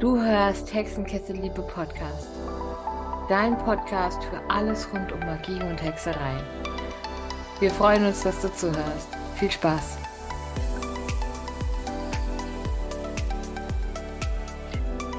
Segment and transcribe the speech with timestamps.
[0.00, 2.28] Du hörst Hexenkessel Liebe Podcast.
[3.28, 6.36] Dein Podcast für alles rund um Magie und Hexerei.
[7.60, 9.08] Wir freuen uns, dass du zuhörst.
[9.36, 9.98] Viel Spaß!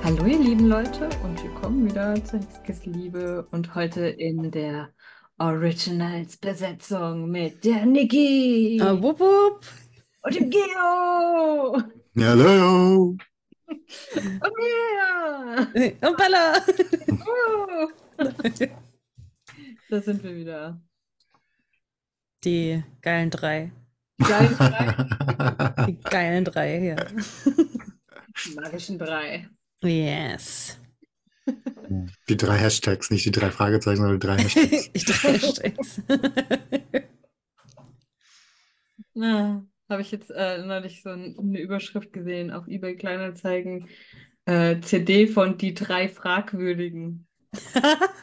[0.03, 4.89] Hallo ihr lieben Leute und willkommen wieder zu Hexenkessel Liebe und heute in der
[5.37, 9.65] Originals-Besetzung mit der Niki Ah, wupp, wupp.
[10.23, 11.77] und dem Geo
[12.19, 13.17] Hallo.
[13.67, 15.99] Und mir.
[16.01, 16.63] Und Bella.
[17.09, 17.89] Uh.
[19.89, 20.81] Da sind wir wieder.
[22.43, 23.71] Die geilen drei.
[24.19, 25.85] Geil, drei.
[25.87, 27.07] Die geilen drei hier.
[28.55, 29.47] magischen drei.
[29.81, 30.77] Yes.
[32.27, 34.91] Die drei Hashtags, nicht die drei Fragezeichen, sondern die drei Hashtags.
[34.93, 36.01] Die drei Hashtags.
[39.13, 43.87] Ja, habe ich jetzt äh, neulich so ein, eine Überschrift gesehen auf eBay Kleinanzeigen.
[44.45, 47.27] Äh, CD von die drei Fragwürdigen.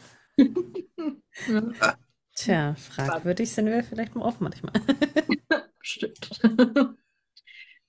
[1.47, 1.97] Ja,
[2.35, 4.73] Tja, fragwürdig sind wir vielleicht auch manchmal.
[5.81, 6.41] stimmt.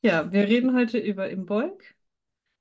[0.02, 1.96] Ja, wir reden heute über Imbolg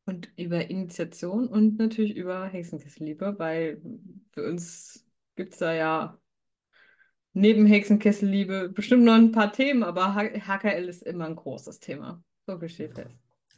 [0.07, 3.83] und über Initiation und natürlich über Hexenkesselliebe, weil
[4.33, 5.07] für uns
[5.37, 6.19] gibt es da ja
[7.35, 12.23] neben Hexenkesselliebe bestimmt noch ein paar Themen, aber HKL ist immer ein großes Thema.
[12.47, 13.11] So steht fest.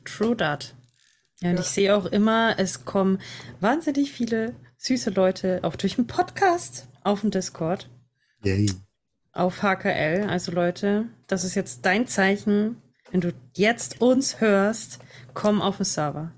[0.04, 0.74] True that.
[1.40, 1.60] Ja, und Ja.
[1.60, 3.18] ich sehe auch immer, es kommen
[3.60, 7.88] wahnsinnig viele süße Leute auch durch den Podcast auf dem Discord.
[8.44, 8.70] Yay.
[9.32, 10.26] auf HKL.
[10.28, 12.80] Also Leute, das ist jetzt dein Zeichen.
[13.10, 14.98] Wenn du jetzt uns hörst,
[15.34, 16.32] komm auf den Server.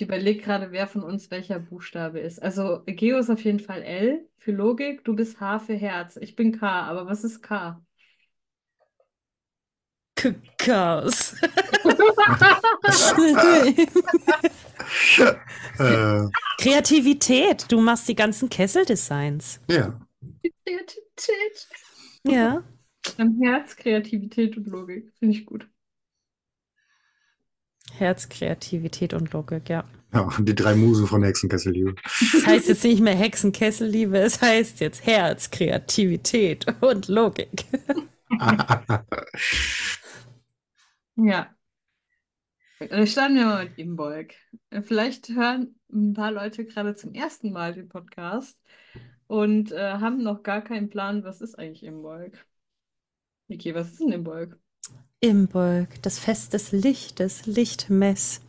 [0.00, 2.42] Ich überlege gerade, wer von uns welcher Buchstabe ist.
[2.42, 6.16] Also Geo ist auf jeden Fall L für Logik, du bist H für Herz.
[6.16, 7.84] Ich bin K, aber was ist K?
[10.14, 11.34] K- Chaos.
[15.78, 17.70] Äh, Kreativität.
[17.70, 19.60] Du machst die ganzen Kesseldesigns.
[19.68, 20.00] ja.
[20.64, 21.68] Kreativität.
[22.26, 22.64] Ja.
[23.18, 25.12] Am Herz, Kreativität und Logik.
[25.18, 25.68] Finde ich gut.
[27.98, 29.84] Herz, Kreativität und Logik, ja.
[30.12, 30.28] ja.
[30.38, 31.94] Die drei Musen von Hexenkesselliebe.
[32.32, 37.64] Das heißt jetzt nicht mehr Hexenkesselliebe, es heißt jetzt Herz, Kreativität und Logik.
[41.16, 41.54] Ja.
[42.78, 44.34] Dann starten wir mal mit Imbolg.
[44.82, 48.58] Vielleicht hören ein paar Leute gerade zum ersten Mal den Podcast
[49.26, 52.46] und äh, haben noch gar keinen Plan, was ist eigentlich Imbolg.
[53.48, 54.58] Niki, was ist ein Imbolg?
[55.20, 58.40] Imbolg, das Fest des Lichtes, Lichtmess.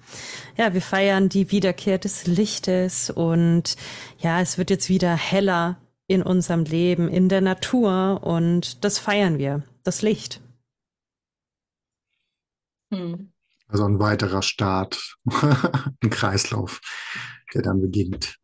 [0.57, 3.75] Ja, wir feiern die Wiederkehr des Lichtes und
[4.19, 9.37] ja, es wird jetzt wieder heller in unserem Leben, in der Natur und das feiern
[9.37, 10.41] wir, das Licht.
[12.93, 13.31] Hm.
[13.67, 15.17] Also ein weiterer Start,
[16.03, 16.81] ein Kreislauf,
[17.53, 18.37] der dann beginnt.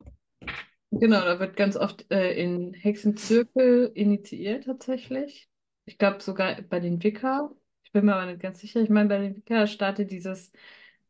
[0.92, 5.50] Genau, da wird ganz oft äh, in Hexenzirkel initiiert tatsächlich.
[5.86, 7.52] Ich glaube sogar bei den Wicca.
[7.88, 8.82] Ich bin mir aber nicht ganz sicher.
[8.82, 10.52] Ich meine, bei den Wicca startet dieses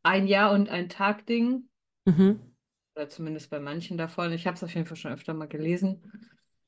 [0.04, 1.68] ein Jahr und ein Tag Ding.
[2.06, 2.40] Mhm.
[2.96, 4.32] Oder zumindest bei manchen davon.
[4.32, 6.04] Ich habe es auf jeden Fall schon öfter mal gelesen.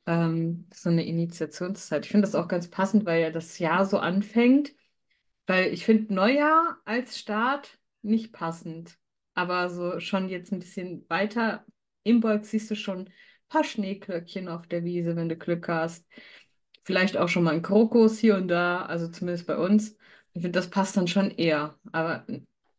[0.08, 2.06] Ähm, so eine Initiationszeit.
[2.06, 4.74] Ich finde das auch ganz passend, weil ja das Jahr so anfängt.
[5.46, 8.98] Weil ich finde Neujahr als Start nicht passend.
[9.36, 11.68] Aber so schon jetzt ein bisschen weiter
[12.02, 13.14] im Bolk siehst du schon ein
[13.48, 16.08] paar Schneeglöckchen auf der Wiese, wenn du Glück hast.
[16.84, 19.99] Vielleicht auch schon mal ein Krokus hier und da, also zumindest bei uns.
[20.40, 21.76] Ich finde, das passt dann schon eher.
[21.92, 22.26] Aber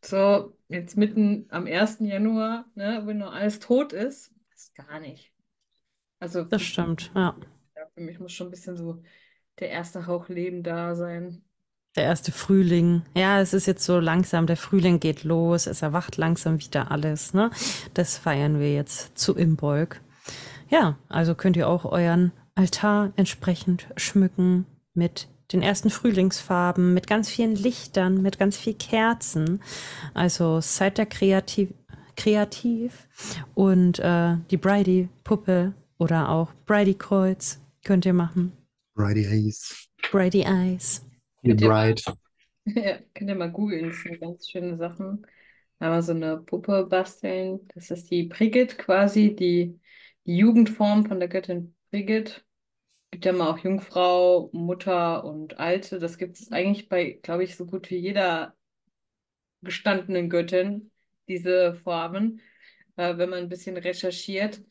[0.03, 1.98] so jetzt mitten am 1.
[2.00, 5.31] Januar, ne, wenn noch alles tot ist, das gar nicht.
[6.21, 7.37] Also Das stimmt, ja.
[7.76, 9.03] ja, für mich muss schon ein bisschen so
[9.59, 11.43] der erste Hauch Leben da sein.
[11.97, 13.03] Der erste Frühling.
[13.15, 17.34] Ja, es ist jetzt so langsam, der Frühling geht los, es erwacht langsam wieder alles,
[17.34, 17.50] ne?
[17.92, 20.00] Das feiern wir jetzt zu Imbolg.
[20.71, 27.28] Ja, also könnt ihr auch euren Altar entsprechend schmücken mit den ersten Frühlingsfarben, mit ganz
[27.30, 29.60] vielen Lichtern, mit ganz viel Kerzen.
[30.14, 31.70] Also seid da kreativ,
[32.16, 33.08] kreativ.
[33.54, 38.52] Und äh, die Bridie-Puppe oder auch Bridie-Kreuz könnt ihr machen.
[38.94, 39.88] Brighty Eyes.
[40.10, 41.04] Bridie Eyes.
[41.42, 42.04] Die Könnt ihr- Bright.
[42.66, 45.26] Ja, könnt ihr mal googeln, das sind ganz schöne Sachen.
[45.78, 47.60] Einmal so eine Puppe basteln.
[47.74, 49.80] Das ist die Brigitte quasi, die,
[50.26, 52.42] die Jugendform von der Göttin Brigitte.
[53.10, 55.98] Gibt ja mal auch Jungfrau, Mutter und Alte.
[55.98, 58.54] Das gibt es eigentlich bei, glaube ich, so gut wie jeder
[59.62, 60.91] gestandenen Göttin,
[61.28, 62.41] diese Formen,
[62.97, 64.62] äh, wenn man ein bisschen recherchiert.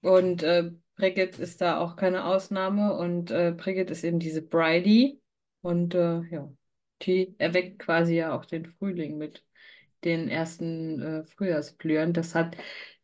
[0.00, 2.94] Und äh, Brigitte ist da auch keine Ausnahme.
[2.94, 5.20] Und äh, Brigitte ist eben diese Bridie.
[5.60, 6.52] Und äh, ja,
[7.02, 9.44] die erweckt quasi ja auch den Frühling mit
[10.04, 12.12] den ersten äh, Frühjahrsblühen.
[12.12, 12.56] Das hat,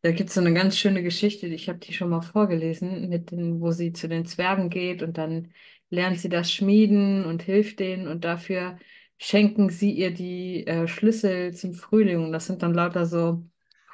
[0.03, 3.31] da gibt es so eine ganz schöne Geschichte, ich habe die schon mal vorgelesen, mit
[3.31, 5.53] den, wo sie zu den Zwergen geht und dann
[5.91, 8.79] lernt sie das Schmieden und hilft denen und dafür
[9.19, 12.25] schenken sie ihr die äh, Schlüssel zum Frühling.
[12.25, 13.45] Und das sind dann lauter so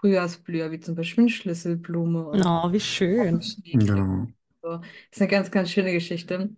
[0.01, 3.41] Frühjahrsblüher, wie zum Beispiel Schlüsselblume und Oh, wie schön.
[3.65, 4.29] Genau.
[4.63, 4.79] so.
[4.79, 4.83] Das
[5.13, 6.51] ist eine ganz, ganz schöne Geschichte.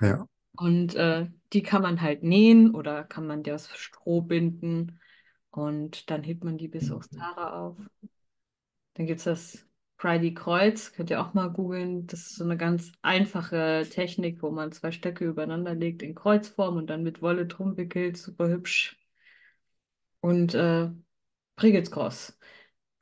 [0.00, 0.26] Ja.
[0.56, 5.00] Und äh, die kann man halt nähen oder kann man die aus Stroh binden
[5.50, 7.76] und dann hebt man die bis aufs Haare auf.
[8.94, 9.66] Dann gibt es das
[9.96, 12.06] Friday Kreuz, könnt ihr auch mal googeln.
[12.06, 16.76] Das ist so eine ganz einfache Technik, wo man zwei Stöcke übereinander legt in Kreuzform
[16.76, 18.16] und dann mit Wolle drum wickelt.
[18.16, 18.98] Super hübsch.
[20.20, 20.90] Und äh,
[21.56, 22.38] Brigitte's Cross,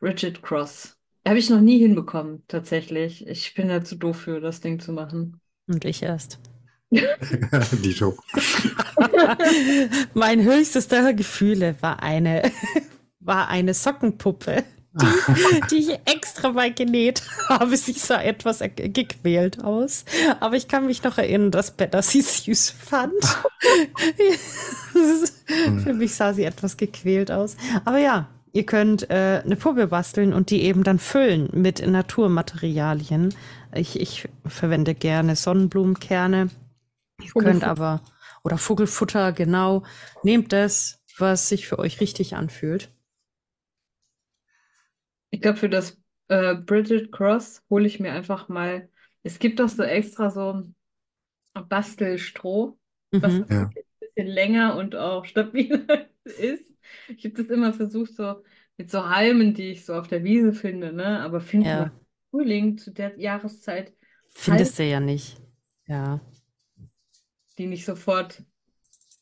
[0.00, 0.96] Bridget Cross.
[1.26, 3.26] Habe ich noch nie hinbekommen, tatsächlich.
[3.26, 5.40] Ich bin da zu doof für, das Ding zu machen.
[5.66, 6.40] Und ich erst.
[6.90, 8.16] Die Show.
[10.14, 12.50] Mein höchstes der Gefühle war eine,
[13.20, 14.64] war eine Sockenpuppe,
[15.00, 17.76] die, die ich extra mal genäht habe.
[17.76, 20.04] Sie sah etwas ge- gequält aus.
[20.40, 23.12] Aber ich kann mich noch erinnern, dass Bella sie süß fand.
[25.82, 27.56] Für mich sah sie etwas gequält aus.
[27.84, 33.34] Aber ja, ihr könnt äh, eine Puppe basteln und die eben dann füllen mit Naturmaterialien.
[33.74, 36.50] Ich, ich verwende gerne Sonnenblumenkerne.
[37.20, 38.02] Ihr könnt aber,
[38.44, 39.82] oder Vogelfutter, genau.
[40.22, 42.90] Nehmt das, was sich für euch richtig anfühlt.
[45.30, 48.88] Ich glaube, für das äh, Bridget Cross hole ich mir einfach mal.
[49.22, 50.62] Es gibt doch so extra so
[51.54, 52.78] Bastelstroh,
[53.12, 53.46] was Mhm.
[53.50, 53.62] Ja.
[53.64, 56.64] ein bisschen länger und auch stabiler ist.
[57.08, 58.42] Ich habe das immer versucht, so
[58.76, 61.20] mit so Halmen, die ich so auf der Wiese finde, ne?
[61.20, 61.76] Aber finde Ja.
[61.80, 63.92] man im Frühling zu der Jahreszeit
[64.28, 65.40] Findest du ja nicht.
[65.86, 66.20] Ja.
[67.58, 68.42] die nicht sofort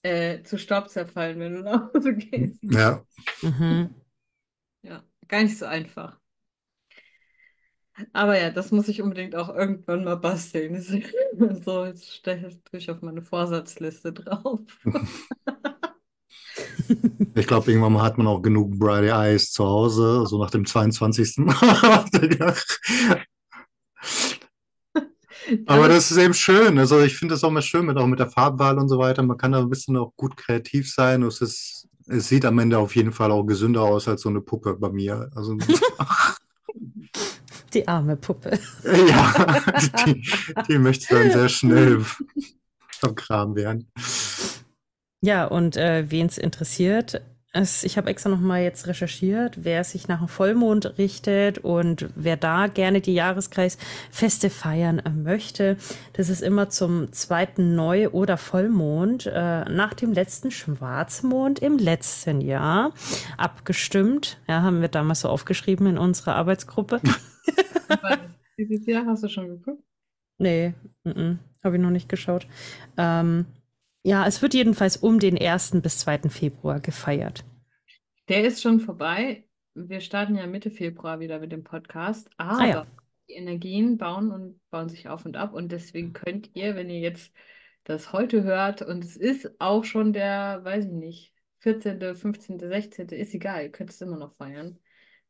[0.02, 2.62] äh, zu Staub zerfallen, wenn du nach Hause gehst.
[2.62, 3.02] Ja.
[3.42, 3.94] Mhm.
[4.82, 6.19] Ja, gar nicht so einfach.
[8.12, 10.82] Aber ja, das muss ich unbedingt auch irgendwann mal basteln.
[11.64, 14.61] So, jetzt stelle ich auf meine Vorsatzliste drauf.
[17.34, 21.37] Ich glaube, irgendwann hat man auch genug Bright Eyes zu Hause, so nach dem 22.
[25.67, 26.78] Aber das ist eben schön.
[26.78, 29.23] Also ich finde das auch mal schön mit auch mit der Farbwahl und so weiter.
[29.23, 31.23] Man kann da ein bisschen auch gut kreativ sein.
[31.23, 34.40] Es ist, es sieht am Ende auf jeden Fall auch gesünder aus als so eine
[34.40, 35.30] Puppe bei mir.
[35.34, 35.56] Also
[37.72, 38.58] Die arme Puppe.
[38.84, 39.62] ja,
[40.06, 40.26] die,
[40.68, 42.04] die möchte dann sehr schnell
[42.88, 43.90] vergraben werden.
[45.20, 47.20] Ja, und äh, wen es interessiert,
[47.56, 52.08] es, ich habe extra noch mal jetzt recherchiert, wer sich nach dem Vollmond richtet und
[52.14, 55.76] wer da gerne die Jahreskreisfeste feiern möchte.
[56.12, 62.40] Das ist immer zum zweiten Neu- oder Vollmond äh, nach dem letzten Schwarzmond im letzten
[62.40, 62.92] Jahr
[63.36, 64.38] abgestimmt.
[64.46, 67.00] Ja, haben wir damals so aufgeschrieben in unserer Arbeitsgruppe.
[68.58, 69.82] Dieses Jahr hast du schon geguckt?
[70.38, 70.74] Nee,
[71.64, 72.46] habe ich noch nicht geschaut.
[72.96, 73.46] Ähm,
[74.06, 75.82] ja, es wird jedenfalls um den 1.
[75.82, 76.30] bis 2.
[76.30, 77.44] Februar gefeiert.
[78.28, 79.44] Der ist schon vorbei.
[79.74, 82.86] Wir starten ja Mitte Februar wieder mit dem Podcast, aber Ah ja.
[83.28, 87.00] die Energien bauen und bauen sich auf und ab und deswegen könnt ihr, wenn ihr
[87.00, 87.32] jetzt
[87.82, 93.08] das heute hört und es ist auch schon der, weiß ich nicht, 14., 15., 16.,
[93.08, 94.78] ist egal, ihr könnt es immer noch feiern.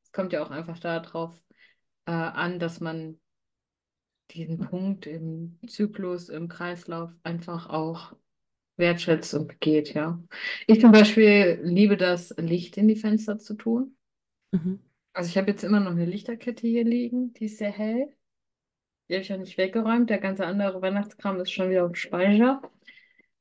[0.02, 1.34] Es kommt ja auch einfach darauf
[2.04, 3.18] äh, an, dass man
[4.32, 8.12] diesen Punkt im Zyklus, im Kreislauf einfach auch
[8.76, 10.22] wertschätzt und begeht, ja.
[10.66, 13.96] Ich zum Beispiel liebe das, Licht in die Fenster zu tun.
[14.52, 14.80] Mhm.
[15.12, 18.12] Also ich habe jetzt immer noch eine Lichterkette hier liegen, die ist sehr hell.
[19.08, 20.10] Die habe ich auch nicht weggeräumt.
[20.10, 22.60] Der ganze andere Weihnachtskram ist schon wieder auf dem Speicher.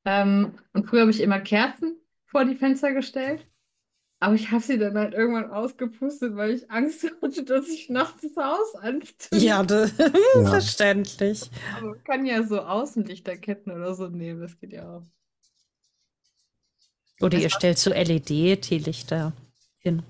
[0.05, 3.47] Ähm, und früher habe ich immer Kerzen vor die Fenster gestellt.
[4.19, 8.21] Aber ich habe sie dann halt irgendwann ausgepustet, weil ich Angst hatte, dass ich nachts
[8.21, 9.45] das Haus anzünde.
[9.45, 9.93] Ja, das,
[10.33, 10.39] Ja.
[10.41, 11.51] Aber verständlich.
[11.65, 15.03] man kann ja so Außenlichterketten oder so nehmen, das geht ja auch.
[17.21, 19.33] Oder ihr stellt so LED-Teelichter
[19.79, 20.03] hin.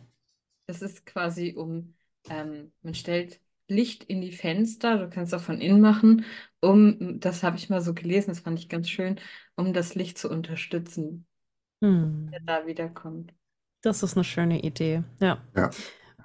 [0.67, 1.95] Das ist quasi um,
[2.29, 6.25] ähm, man stellt Licht in die Fenster, du kannst auch von innen machen,
[6.61, 9.19] um, das habe ich mal so gelesen, das fand ich ganz schön,
[9.55, 11.27] um das Licht zu unterstützen,
[11.81, 12.27] Hm.
[12.31, 13.33] der da wiederkommt.
[13.81, 15.03] Das ist eine schöne Idee.
[15.19, 15.37] Ja.
[15.55, 15.75] Ja.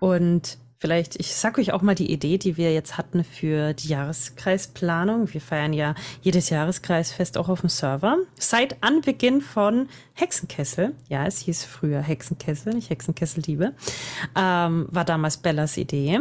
[0.01, 3.89] Und vielleicht, ich sag euch auch mal die Idee, die wir jetzt hatten für die
[3.89, 5.33] Jahreskreisplanung.
[5.33, 8.17] Wir feiern ja jedes Jahreskreisfest auch auf dem Server.
[8.37, 13.75] Seit Anbeginn von Hexenkessel, ja, es hieß früher Hexenkessel, nicht Hexenkesselliebe,
[14.35, 16.21] ähm, war damals Bellas Idee.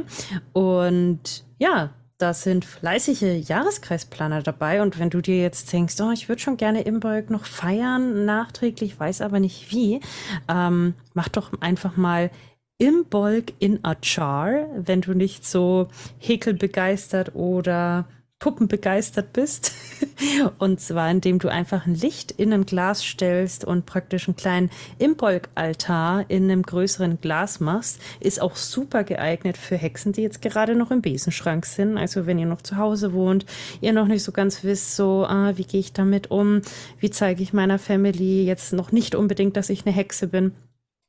[0.51, 4.81] Und ja, da sind fleißige Jahreskreisplaner dabei.
[4.81, 8.99] Und wenn du dir jetzt denkst, oh, ich würde schon gerne Imbolg noch feiern, nachträglich,
[8.99, 10.01] weiß aber nicht wie,
[10.49, 12.29] ähm, mach doch einfach mal
[12.79, 18.07] Imbolg in a Jar, wenn du nicht so häkelbegeistert oder
[18.39, 19.73] Puppen begeistert bist.
[20.59, 24.69] und zwar, indem du einfach ein Licht in einem Glas stellst und praktisch einen kleinen
[24.97, 30.73] Imbolg-Altar in einem größeren Glas machst, ist auch super geeignet für Hexen, die jetzt gerade
[30.73, 31.97] noch im Besenschrank sind.
[31.97, 33.45] Also wenn ihr noch zu Hause wohnt,
[33.81, 36.61] ihr noch nicht so ganz wisst, so, ah, wie gehe ich damit um?
[36.97, 40.53] Wie zeige ich meiner Family jetzt noch nicht unbedingt, dass ich eine Hexe bin?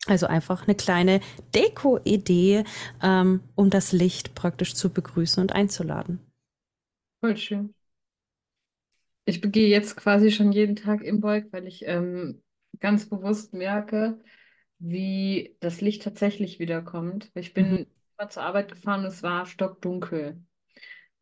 [0.06, 1.20] Also einfach eine kleine
[1.54, 2.64] Deko-Idee,
[3.02, 6.20] ähm, um das Licht praktisch zu begrüßen und einzuladen.
[7.20, 7.74] Voll schön.
[9.24, 12.42] Ich begehe jetzt quasi schon jeden Tag im Beug, weil ich ähm,
[12.80, 14.18] ganz bewusst merke,
[14.78, 17.30] wie das Licht tatsächlich wiederkommt.
[17.34, 17.86] Ich bin Mhm.
[18.18, 20.42] immer zur Arbeit gefahren und es war stockdunkel.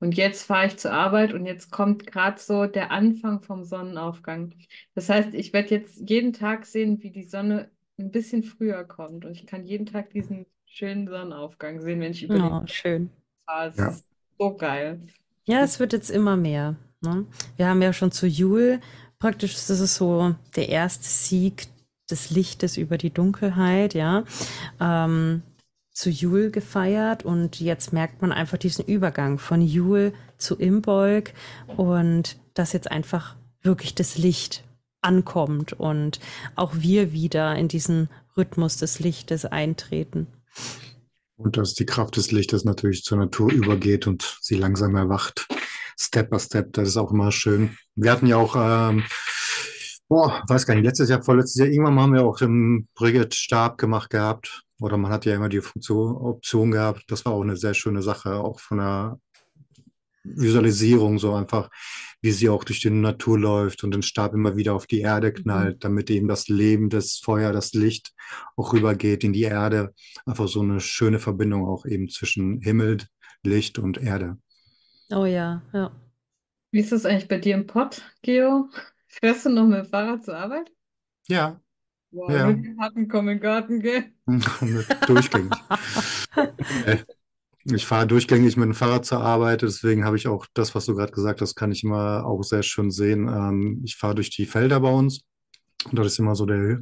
[0.01, 4.55] Und jetzt fahre ich zur Arbeit und jetzt kommt gerade so der Anfang vom Sonnenaufgang.
[4.95, 9.25] Das heißt, ich werde jetzt jeden Tag sehen, wie die Sonne ein bisschen früher kommt.
[9.25, 13.11] Und ich kann jeden Tag diesen schönen Sonnenaufgang sehen, wenn ich über den Oh, schön.
[13.47, 13.69] fahre.
[13.71, 13.88] Es Ja.
[13.88, 14.05] ist
[14.38, 15.00] so geil.
[15.47, 16.76] Ja, es wird jetzt immer mehr.
[17.00, 17.26] Ne?
[17.57, 18.81] Wir haben ja schon zu Jul
[19.19, 21.67] praktisch, das ist so der erste Sieg
[22.11, 24.25] des Lichtes über die Dunkelheit, ja,
[24.81, 25.43] ähm,
[25.93, 31.35] zu Jul gefeiert und jetzt merkt man einfach diesen Übergang von Jul zu Imbolg
[31.76, 34.62] und dass jetzt einfach wirklich das Licht
[35.00, 36.21] ankommt und
[36.55, 40.26] auch wir wieder in diesen Rhythmus des Lichtes eintreten.
[41.37, 45.47] Und dass die Kraft des Lichtes natürlich zur Natur übergeht und sie langsam erwacht.
[45.99, 47.76] Step by Step, das ist auch immer schön.
[47.95, 49.05] Wir hatten ja auch, ähm,
[50.09, 53.78] boah, weiß gar nicht, letztes Jahr, vorletztes Jahr, irgendwann haben wir auch im Brigitte Stab
[53.78, 54.64] gemacht gehabt.
[54.81, 57.05] Oder man hat ja immer die Funktion, Option gehabt.
[57.09, 59.19] Das war auch eine sehr schöne Sache, auch von der
[60.23, 61.69] Visualisierung, so einfach,
[62.21, 65.33] wie sie auch durch die Natur läuft und den Stab immer wieder auf die Erde
[65.33, 68.13] knallt, damit eben das Leben, das Feuer, das Licht
[68.57, 69.95] auch rübergeht in die Erde.
[70.27, 72.99] Einfach so eine schöne Verbindung auch eben zwischen Himmel,
[73.43, 74.39] Licht und Erde.
[75.11, 75.91] Oh ja, ja.
[76.71, 78.69] Wie ist das eigentlich bei dir im Pott, Geo?
[79.07, 80.71] Fährst du noch mit dem Fahrrad zur Arbeit?
[81.29, 81.61] Ja,
[82.11, 82.53] Wow, ja,
[83.07, 84.13] kommen in den Garten, gell?
[85.07, 85.53] durchgängig.
[87.65, 90.95] Ich fahre durchgängig mit dem Fahrrad zur Arbeit, deswegen habe ich auch das, was du
[90.95, 93.29] gerade gesagt hast, kann ich immer auch sehr schön sehen.
[93.29, 95.25] Ähm, ich fahre durch die Felder bei uns
[95.85, 96.81] und das ist immer so der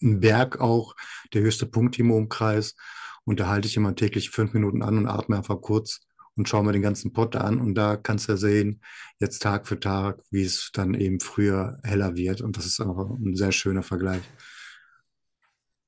[0.00, 0.94] Berg auch,
[1.32, 2.74] der höchste Punkt im Umkreis.
[3.24, 6.00] Und da halte ich immer täglich fünf Minuten an und atme einfach kurz
[6.36, 7.60] und schaue mir den ganzen Pott an.
[7.60, 8.80] Und da kannst du ja sehen,
[9.18, 12.40] jetzt Tag für Tag, wie es dann eben früher heller wird.
[12.40, 14.22] Und das ist einfach ein sehr schöner Vergleich.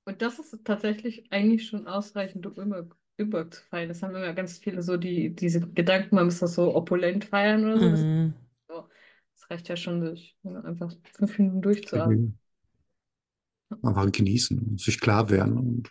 [0.04, 2.84] Und das ist tatsächlich eigentlich schon ausreichend, um immer
[3.20, 3.88] über zu feiern.
[3.88, 7.64] Das haben immer ganz viele so, die diese Gedanken, man muss das so opulent feiern
[7.64, 7.90] oder so.
[7.90, 8.34] Das, Mhm.
[8.68, 12.22] das reicht ja schon, sich ja, einfach fünf Minuten durchzuatmen.
[13.82, 15.58] Einfach genießen, sich klar werden.
[15.58, 15.90] Und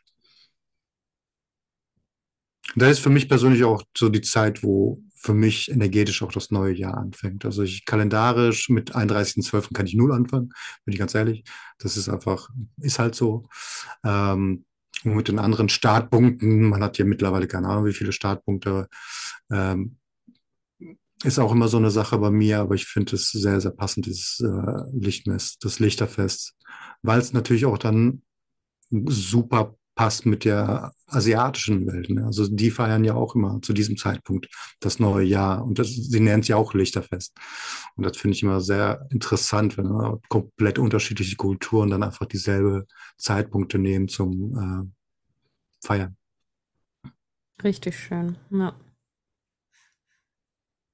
[2.75, 6.51] da ist für mich persönlich auch so die Zeit, wo für mich energetisch auch das
[6.51, 7.43] neue Jahr anfängt.
[7.45, 9.73] Also ich kalendarisch mit 31.12.
[9.73, 10.49] kann ich null anfangen,
[10.85, 11.43] bin ich ganz ehrlich.
[11.79, 13.47] Das ist einfach, ist halt so.
[14.05, 14.65] Ähm,
[15.03, 18.87] und mit den anderen Startpunkten, man hat ja mittlerweile keine Ahnung, wie viele Startpunkte,
[19.51, 19.97] ähm,
[21.23, 24.05] ist auch immer so eine Sache bei mir, aber ich finde es sehr, sehr passend,
[24.05, 26.55] dieses äh, Lichtmess, das Lichterfest,
[27.01, 28.21] weil es natürlich auch dann
[28.89, 32.09] super passt mit der asiatischen Welt.
[32.09, 32.25] Ne?
[32.25, 34.47] Also die feiern ja auch immer zu diesem Zeitpunkt
[34.79, 37.35] das neue Jahr und das, sie nennen es ja auch Lichterfest.
[37.97, 42.85] Und das finde ich immer sehr interessant, wenn ne, komplett unterschiedliche Kulturen dann einfach dieselbe
[43.17, 44.89] Zeitpunkte nehmen zum
[45.83, 46.15] äh, Feiern.
[47.61, 48.73] Richtig schön, ja.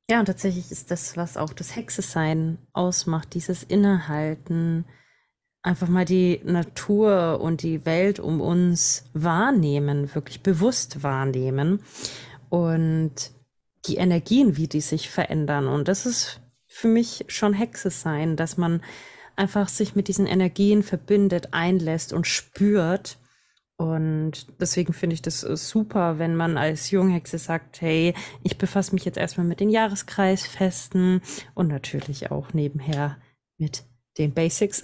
[0.10, 4.86] Ja, und tatsächlich ist das, was auch das Hexe-Sein ausmacht, dieses Innehalten,
[5.66, 11.80] einfach mal die Natur und die Welt um uns wahrnehmen, wirklich bewusst wahrnehmen
[12.50, 13.14] und
[13.88, 15.68] die Energien, wie die sich verändern.
[15.68, 18.82] Und das ist für mich schon Hexe-Sein, dass man
[19.36, 23.18] einfach sich mit diesen Energien verbindet, einlässt und spürt.
[23.76, 29.04] Und deswegen finde ich das super, wenn man als Junghexe sagt, hey, ich befasse mich
[29.04, 31.22] jetzt erstmal mit den Jahreskreisfesten
[31.56, 33.18] und natürlich auch nebenher
[33.58, 33.84] mit
[34.18, 34.82] den Basics.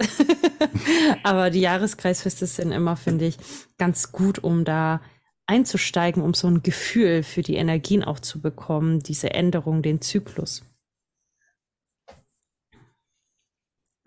[1.22, 3.36] Aber die Jahreskreisfeste sind immer, finde ich,
[3.78, 5.00] ganz gut, um da
[5.46, 10.64] einzusteigen, um so ein Gefühl für die Energien auch zu bekommen, diese Änderung, den Zyklus.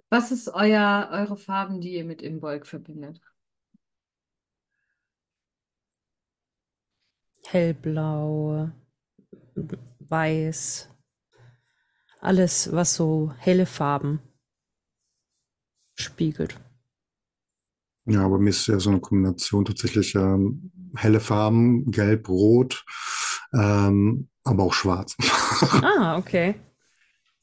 [0.09, 3.21] Was ist euer, eure Farben, die ihr mit Imbolg verbindet?
[7.47, 8.71] Hellblau,
[9.99, 10.89] weiß,
[12.19, 14.19] alles, was so helle Farben
[15.95, 16.55] spiegelt.
[18.05, 22.85] Ja, aber mir ist ja so eine Kombination tatsächlich ähm, helle Farben, gelb, rot,
[23.53, 25.15] ähm, aber auch schwarz.
[25.81, 26.55] Ah, okay.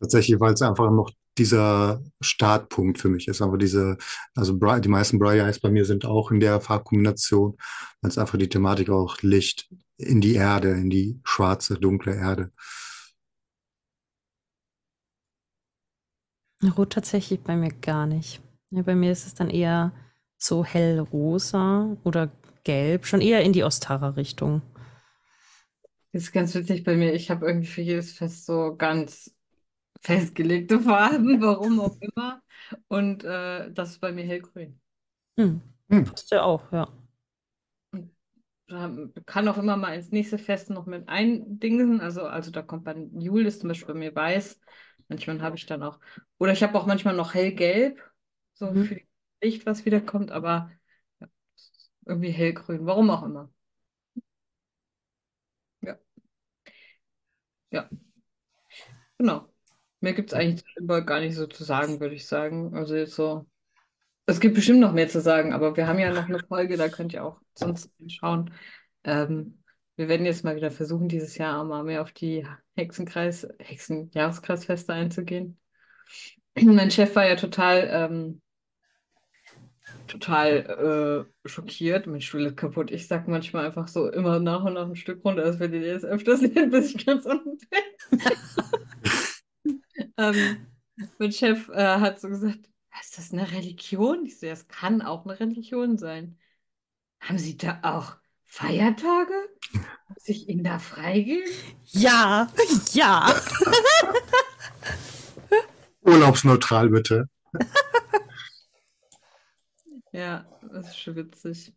[0.00, 3.40] Tatsächlich, weil es einfach noch dieser Startpunkt für mich ist.
[3.40, 3.96] Aber diese,
[4.34, 7.56] also Bri- die meisten Bri Eyes bei mir sind auch in der Farbkombination,
[8.00, 12.50] weil es einfach die Thematik auch Licht in die Erde, in die schwarze, dunkle Erde.
[16.70, 18.40] Rot tatsächlich bei mir gar nicht.
[18.70, 19.92] Ja, bei mir ist es dann eher
[20.38, 22.30] so hellrosa oder
[22.64, 24.62] gelb, schon eher in die Ostara-Richtung.
[26.12, 27.14] Das ist ganz witzig bei mir.
[27.14, 29.34] Ich habe irgendwie für jedes Fest so ganz
[30.02, 32.42] festgelegte Farben, warum auch immer.
[32.88, 34.80] Und äh, das ist bei mir hellgrün.
[35.38, 36.04] Hm, Hm.
[36.04, 36.88] passt ja auch, ja.
[39.26, 42.00] Kann auch immer mal ins nächste Fest noch mit eindingsen.
[42.00, 44.60] Also, also da kommt dann Jule, ist zum Beispiel bei mir weiß.
[45.12, 45.98] Manchmal habe ich dann auch.
[46.38, 48.00] Oder ich habe auch manchmal noch hellgelb,
[48.54, 48.84] so Mhm.
[48.86, 49.00] für
[49.42, 50.70] Licht, was wiederkommt, aber
[51.20, 51.28] ja,
[52.06, 52.86] irgendwie hellgrün.
[52.86, 53.50] Warum auch immer.
[55.80, 55.98] Ja,
[57.70, 57.88] ja,
[59.18, 59.48] genau.
[60.00, 60.64] Mehr gibt es eigentlich
[61.06, 62.74] gar nicht so zu sagen, würde ich sagen.
[62.76, 63.46] Also jetzt so.
[64.26, 66.88] Es gibt bestimmt noch mehr zu sagen, aber wir haben ja noch eine Folge, da
[66.88, 68.52] könnt ihr auch sonst schauen.
[69.04, 69.61] Ähm,
[69.96, 72.46] wir werden jetzt mal wieder versuchen, dieses Jahr auch mal mehr auf die
[72.76, 75.58] Hexenkreis, Hexenjahreskreisfeste einzugehen.
[76.60, 78.42] Mein Chef war ja total, ähm,
[80.06, 82.06] total äh, schockiert.
[82.06, 82.90] Mein Stuhl ist kaputt.
[82.90, 85.82] Ich sag manchmal einfach so immer nach und nach ein Stück runter, dass wir den
[85.82, 88.20] jetzt öfter sehen, bis ich ganz unten bin.
[90.16, 90.66] ähm,
[91.18, 92.68] mein Chef äh, hat so gesagt,
[93.00, 94.24] ist das eine Religion?
[94.24, 96.38] Ich so, ja, es kann auch eine Religion sein.
[97.20, 99.34] Haben Sie da auch Feiertage?
[100.22, 101.50] Muss ich Ihnen da freigeben?
[101.90, 102.46] Ja,
[102.92, 103.34] ja.
[106.02, 107.28] Urlaubsneutral bitte.
[110.12, 111.72] Ja, das ist schon witzig.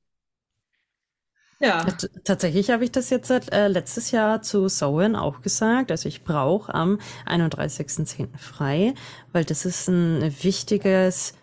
[1.59, 5.89] Ja, T- Tatsächlich habe ich das jetzt seit, äh, letztes Jahr zu Sowen auch gesagt.
[5.89, 8.37] Also ich brauche am 31.10.
[8.37, 8.93] frei,
[9.31, 11.33] weil das ist ein wichtiges,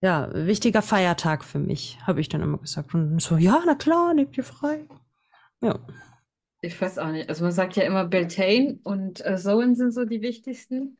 [0.00, 2.92] ja, wichtiger Feiertag für mich, habe ich dann immer gesagt.
[2.94, 4.88] Und so, ja, na klar, nehmt ihr frei.
[5.62, 5.78] Ja.
[6.60, 7.28] Ich weiß auch nicht.
[7.28, 10.98] Also man sagt ja immer Beltane und äh, Zoen sind so die wichtigsten.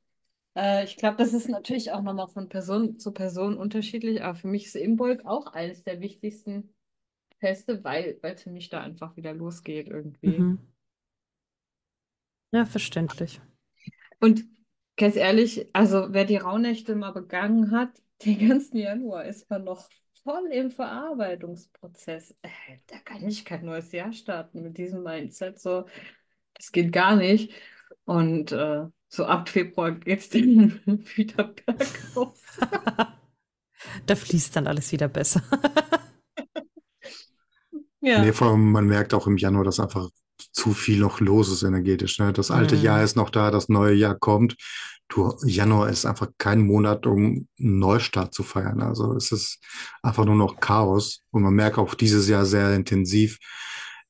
[0.56, 4.48] Äh, ich glaube, das ist natürlich auch nochmal von Person zu Person unterschiedlich, aber für
[4.48, 6.72] mich ist Imbolg auch eines der wichtigsten
[7.38, 10.38] Feste, weil weil es für mich da einfach wieder losgeht irgendwie.
[10.38, 10.58] Mhm.
[12.52, 13.40] Ja, verständlich.
[14.20, 14.44] Und
[14.96, 17.90] ganz ehrlich, also wer die Rauhnächte mal begangen hat,
[18.24, 19.88] den ganzen Januar ist man noch
[20.30, 22.34] voll im Verarbeitungsprozess.
[22.42, 22.48] Äh,
[22.86, 25.58] da kann ich kein neues Jahr starten mit diesem Mindset.
[25.60, 25.86] So,
[26.54, 27.52] das geht gar nicht.
[28.04, 30.80] Und äh, so ab Februar geht es dann
[31.16, 32.58] wieder bergauf.
[34.06, 35.42] Da fließt dann alles wieder besser.
[38.02, 40.08] Ja, Nee, vor allem, man merkt auch im Januar, dass einfach
[40.52, 42.18] zu viel noch los ist energetisch.
[42.18, 42.32] Ne?
[42.32, 42.82] Das alte Mhm.
[42.82, 44.56] Jahr ist noch da, das neue Jahr kommt.
[45.08, 47.18] Du, Januar ist einfach kein Monat, um
[47.58, 48.80] einen Neustart zu feiern.
[48.80, 49.58] Also es ist
[50.02, 51.22] einfach nur noch Chaos.
[51.30, 53.38] Und man merkt auch dieses Jahr sehr intensiv,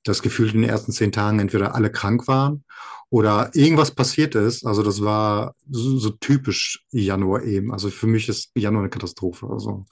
[0.04, 2.64] dass gefühlt in den ersten zehn Tagen entweder alle krank waren
[3.10, 4.64] oder irgendwas passiert ist.
[4.66, 7.72] Also das war so, so typisch Januar eben.
[7.72, 9.46] Also für mich ist Januar eine Katastrophe.
[9.46, 9.86] Also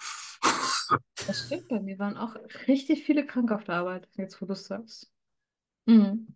[1.26, 1.68] das stimmt.
[1.68, 2.34] Bei mir waren auch
[2.66, 5.10] richtig viele krank auf der Arbeit, jetzt wo du es sagst.
[5.88, 6.34] Mhm.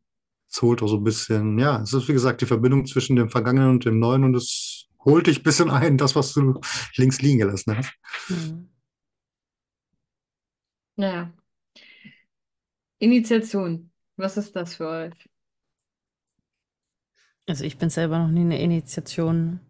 [0.50, 3.28] es holt auch so ein bisschen, ja, es ist wie gesagt die Verbindung zwischen dem
[3.28, 6.58] Vergangenen und dem Neuen und es holt dich ein bisschen ein, das, was du
[6.96, 7.92] links liegen gelassen hast.
[8.28, 8.68] Mhm.
[10.96, 11.32] Naja.
[12.98, 13.90] Initiation.
[14.16, 15.28] Was ist das für euch?
[17.46, 19.60] Also ich bin selber noch nie eine Initiation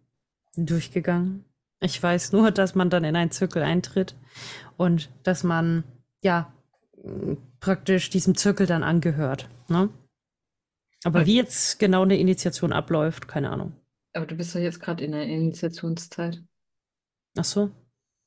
[0.56, 1.44] durchgegangen.
[1.80, 4.14] Ich weiß nur, dass man dann in einen Zirkel eintritt
[4.76, 5.84] und dass man
[6.22, 6.52] ja
[7.62, 9.48] praktisch diesem Zirkel dann angehört.
[9.68, 9.88] Ne?
[11.04, 13.72] Aber wie jetzt genau eine Initiation abläuft, keine Ahnung.
[14.12, 16.42] Aber du bist doch jetzt gerade in der Initiationszeit.
[17.38, 17.70] Ach so,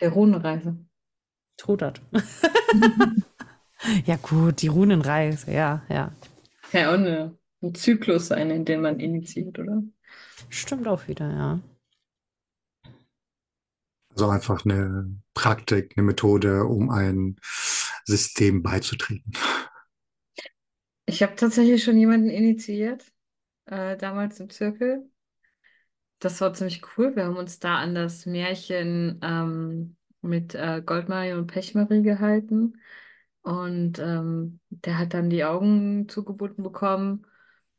[0.01, 0.77] Der Runenreise.
[1.57, 2.01] Trudert.
[4.05, 6.11] ja gut, die Runenreise, ja, ja.
[6.71, 9.83] Kann ja auch eine, ein Zyklus sein, in den man initiiert, oder?
[10.49, 11.59] Stimmt auch wieder, ja.
[14.09, 17.37] Also einfach eine Praktik, eine Methode, um ein
[18.05, 19.31] System beizutreten.
[21.07, 23.11] Ich habe tatsächlich schon jemanden initiiert,
[23.67, 25.09] äh, damals im Zirkel.
[26.19, 27.15] Das war ziemlich cool.
[27.15, 32.79] Wir haben uns da an das Märchen ähm, mit äh, Goldmarie und Pechmarie gehalten.
[33.41, 37.25] Und ähm, der hat dann die Augen zugebunden bekommen.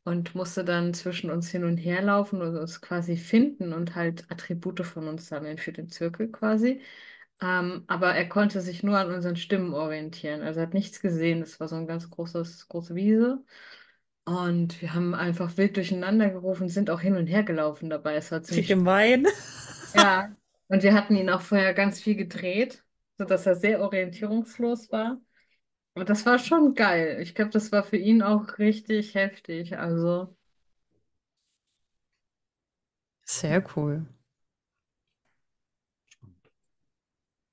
[0.05, 4.25] und musste dann zwischen uns hin und her laufen und uns quasi finden und halt
[4.31, 6.81] Attribute von uns sammeln für den Zirkel quasi.
[7.41, 10.41] Ähm, aber er konnte sich nur an unseren Stimmen orientieren.
[10.41, 11.39] Also er hat nichts gesehen.
[11.41, 13.43] Das war so ein ganz großes, große Wiese.
[14.25, 18.15] Und wir haben einfach wild durcheinander gerufen, sind auch hin und her gelaufen dabei.
[18.15, 19.25] Es war Wie ziemlich, gemein.
[19.93, 20.35] ja.
[20.69, 22.83] Und wir hatten ihn auch vorher ganz viel gedreht,
[23.17, 25.21] sodass er sehr orientierungslos war.
[25.95, 27.19] Aber das war schon geil.
[27.21, 29.77] Ich glaube, das war für ihn auch richtig heftig.
[29.79, 30.35] Also,
[33.25, 34.07] Sehr cool.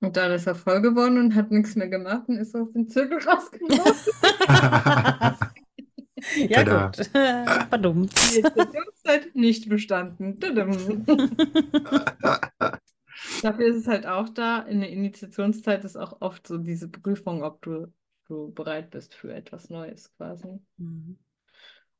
[0.01, 2.87] Und dann ist er voll geworden und hat nichts mehr gemacht und ist aus dem
[2.87, 4.13] Zirkel rausgelaufen.
[6.35, 6.87] Ja, Tada.
[6.87, 7.05] gut.
[7.69, 8.13] Verdammt.
[8.33, 10.39] Die Initiationszeit nicht bestanden.
[13.41, 14.59] Dafür ist es halt auch da.
[14.59, 17.93] In der Initiationszeit ist auch oft so diese Prüfung, ob du,
[18.27, 20.59] du bereit bist für etwas Neues quasi.
[20.77, 21.17] Mhm.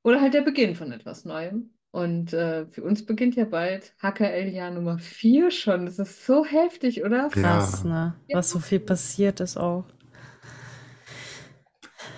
[0.03, 1.71] Oder halt der Beginn von etwas Neuem.
[1.95, 5.85] Und äh, für uns beginnt ja bald HKL-Jahr Nummer 4 schon.
[5.85, 7.29] Das ist so heftig, oder?
[7.29, 7.89] Krass, Ja.
[7.89, 8.15] ne?
[8.33, 9.85] Was so viel passiert ist auch.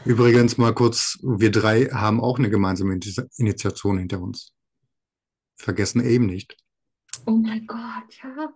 [0.03, 4.51] Übrigens mal kurz, wir drei haben auch eine gemeinsame Initi- Initiation hinter uns.
[5.57, 6.57] Vergessen eben nicht.
[7.27, 7.77] Oh mein Gott,
[8.23, 8.49] ja.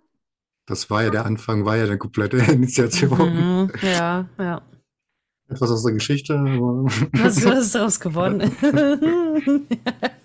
[0.66, 3.66] Das war ja der Anfang, war ja eine komplette Initiation.
[3.66, 3.72] Mhm.
[3.84, 4.62] Ja, ja.
[5.50, 8.42] Etwas aus der Geschichte, Was, was ist daraus geworden?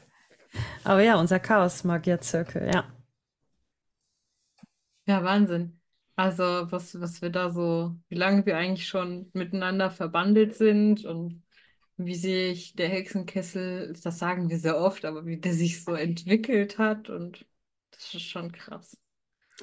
[0.86, 2.84] Aber ja, unser Chaos-Magier-Zirkel, ja.
[5.04, 5.80] Ja, Wahnsinn.
[6.14, 11.42] Also, was, was wir da so, wie lange wir eigentlich schon miteinander verbandelt sind und
[11.96, 16.78] wie sich der Hexenkessel, das sagen wir sehr oft, aber wie der sich so entwickelt
[16.78, 17.44] hat und
[17.90, 18.96] das ist schon krass.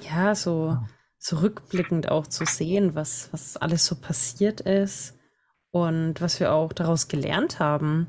[0.02, 0.76] Ja, so,
[1.16, 5.18] so rückblickend auch zu sehen, was, was alles so passiert ist
[5.70, 8.08] und was wir auch daraus gelernt haben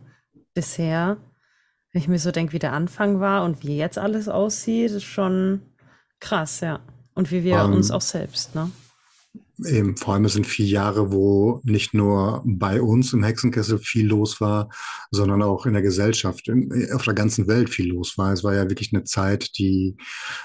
[0.53, 1.17] bisher.
[1.95, 5.05] Wenn ich mir so denke, wie der Anfang war und wie jetzt alles aussieht, ist
[5.05, 5.61] schon
[6.19, 6.81] krass, ja.
[7.13, 8.69] Und wie wir Ähm, uns auch selbst, ne?
[9.65, 14.07] eben, vor allem es sind vier Jahre, wo nicht nur bei uns im Hexenkessel viel
[14.07, 14.67] los war,
[15.09, 18.33] sondern auch in der Gesellschaft, in, auf der ganzen Welt viel los war.
[18.33, 19.95] Es war ja wirklich eine Zeit, die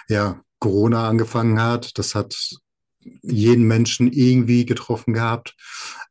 [0.09, 1.99] ja Corona angefangen hat.
[1.99, 2.37] Das hat
[3.23, 5.57] jeden Menschen irgendwie getroffen gehabt,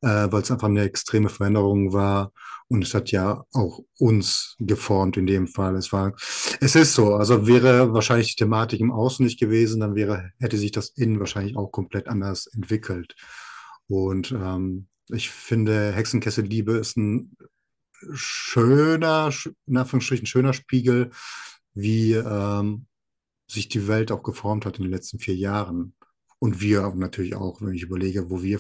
[0.02, 2.34] äh, weil es einfach eine extreme Veränderung war.
[2.72, 5.76] Und es hat ja auch uns geformt in dem Fall.
[5.76, 6.14] Es war,
[6.62, 7.16] es ist so.
[7.16, 11.20] Also wäre wahrscheinlich die Thematik im Außen nicht gewesen, dann wäre, hätte sich das Innen
[11.20, 13.16] wahrscheinlich auch komplett anders entwickelt.
[13.88, 17.36] Und ähm, ich finde, Hexenkessel-Liebe ist ein
[18.14, 21.10] schöner, sch- in Anführungsstrichen schöner Spiegel,
[21.74, 22.86] wie ähm,
[23.48, 25.96] sich die Welt auch geformt hat in den letzten vier Jahren.
[26.38, 28.60] Und wir natürlich auch, wenn ich überlege, wo wir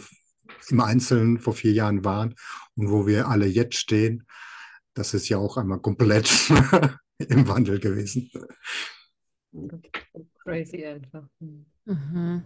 [0.70, 2.36] im Einzelnen vor vier Jahren waren
[2.76, 4.26] und wo wir alle jetzt stehen,
[4.94, 6.30] das ist ja auch einmal komplett
[7.18, 8.30] im Wandel gewesen.
[10.44, 11.28] Crazy einfach.
[11.40, 11.66] Hm.
[11.86, 12.44] Mhm.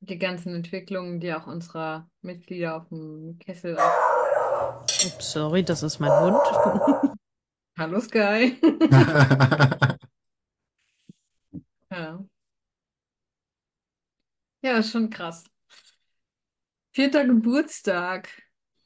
[0.00, 3.76] Die ganzen Entwicklungen, die auch unserer Mitglieder auf dem Kessel.
[3.76, 6.36] Ups, sorry, das ist mein Hund.
[7.78, 8.58] Hallo Sky.
[11.90, 12.22] Ja.
[14.62, 15.44] Ja, ist schon krass.
[16.98, 18.28] Vierter Geburtstag.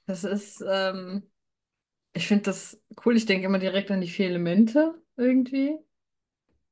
[0.04, 1.22] Das ist, ähm,
[2.12, 3.16] ich finde das cool.
[3.16, 5.78] Ich denke immer direkt an die vier Elemente irgendwie,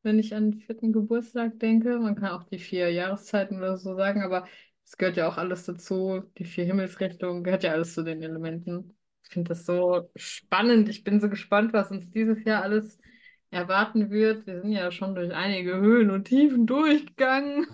[0.03, 1.99] wenn ich an den vierten Geburtstag denke.
[1.99, 4.47] Man kann auch die vier Jahreszeiten oder so sagen, aber
[4.85, 6.25] es gehört ja auch alles dazu.
[6.37, 8.95] Die vier Himmelsrichtungen gehört ja alles zu den Elementen.
[9.25, 10.91] Ich finde das so spannend.
[10.91, 12.99] Ich bin so gespannt, was uns dieses Jahr alles
[13.51, 14.47] erwarten wird.
[14.47, 17.67] Wir sind ja schon durch einige Höhen und Tiefen durchgegangen.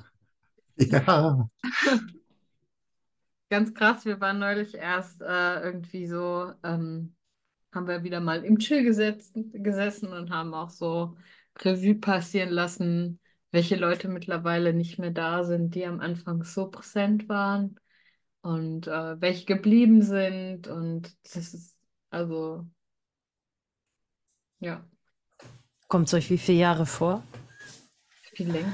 [0.77, 1.51] ja,
[3.49, 7.15] Ganz krass, wir waren neulich erst äh, irgendwie so, ähm,
[7.73, 11.17] haben wir wieder mal im Chill gesetzt, gesessen und haben auch so
[11.61, 13.21] Revue passieren lassen,
[13.53, 17.79] welche Leute mittlerweile nicht mehr da sind, die am Anfang so präsent waren
[18.43, 20.67] und äh, welche geblieben sind.
[20.69, 21.77] Und das ist
[22.11, 22.67] also,
[24.61, 24.85] ja,
[25.89, 27.23] Kommt es euch wie viele Jahre vor?
[28.35, 28.73] viel länger.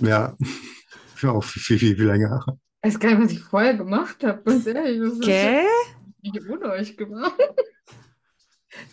[0.00, 0.34] ja,
[1.24, 2.44] auch viel, viel, viel länger.
[2.84, 5.00] Ich weiß gar nicht, was ich vorher gemacht habe, ganz ehrlich.
[5.00, 5.64] Das ist Gell?
[6.20, 7.32] nicht ohne euch gemacht.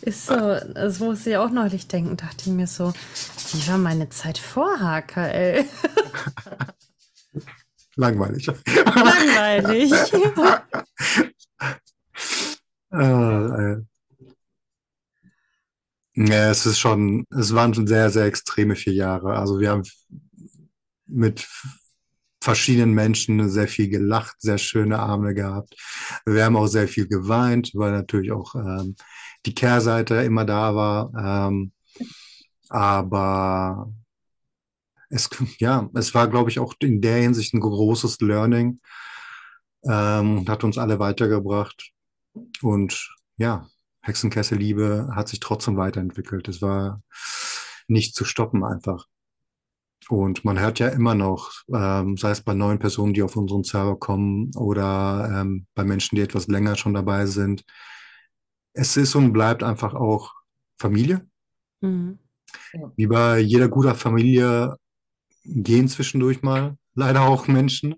[0.00, 2.94] Ist so, das musste ich auch neulich denken, dachte ich mir so,
[3.52, 5.66] wie war meine Zeit vor HKL?
[7.96, 8.46] Langweilig.
[8.46, 9.92] Langweilig.
[12.94, 13.76] Äh.
[16.14, 19.34] Ja, es ist schon, es waren schon sehr, sehr extreme vier Jahre.
[19.38, 19.82] Also wir haben
[21.06, 21.48] mit
[22.42, 25.76] verschiedenen Menschen sehr viel gelacht, sehr schöne Abende gehabt.
[26.26, 28.96] Wir haben auch sehr viel geweint, weil natürlich auch ähm,
[29.46, 31.48] die Kehrseite immer da war.
[31.48, 31.72] Ähm,
[32.68, 33.92] aber
[35.08, 38.80] es, ja, es war, glaube ich, auch in der Hinsicht ein großes Learning
[39.84, 41.92] ähm, hat uns alle weitergebracht.
[42.62, 43.68] Und ja,
[44.00, 46.48] Hexenkesselliebe hat sich trotzdem weiterentwickelt.
[46.48, 47.02] Es war
[47.86, 49.06] nicht zu stoppen einfach.
[50.12, 53.64] Und man hört ja immer noch, ähm, sei es bei neuen Personen, die auf unseren
[53.64, 57.64] Server kommen oder ähm, bei Menschen, die etwas länger schon dabei sind.
[58.74, 60.34] Es ist und bleibt einfach auch
[60.78, 61.26] Familie.
[61.80, 62.18] Mhm.
[62.94, 64.76] Wie bei jeder guter Familie
[65.44, 67.94] gehen zwischendurch mal leider auch Menschen,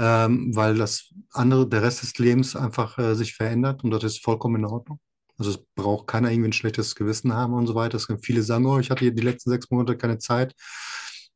[0.00, 4.24] ähm, weil das andere, der Rest des Lebens einfach äh, sich verändert und das ist
[4.24, 4.98] vollkommen in Ordnung.
[5.36, 7.96] Also es braucht keiner irgendwie ein schlechtes Gewissen haben und so weiter.
[7.96, 10.52] Es gibt viele sagen, oh, ich hatte die letzten sechs Monate keine Zeit.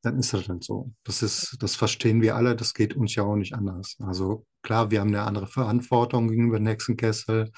[0.03, 0.93] Dann ist das dann so.
[1.05, 2.57] Das ist, das verstehen wir alle.
[2.57, 3.97] Das geht uns ja auch nicht anders.
[4.01, 7.53] Also klar, wir haben eine andere Verantwortung gegenüber den Hexenkessel,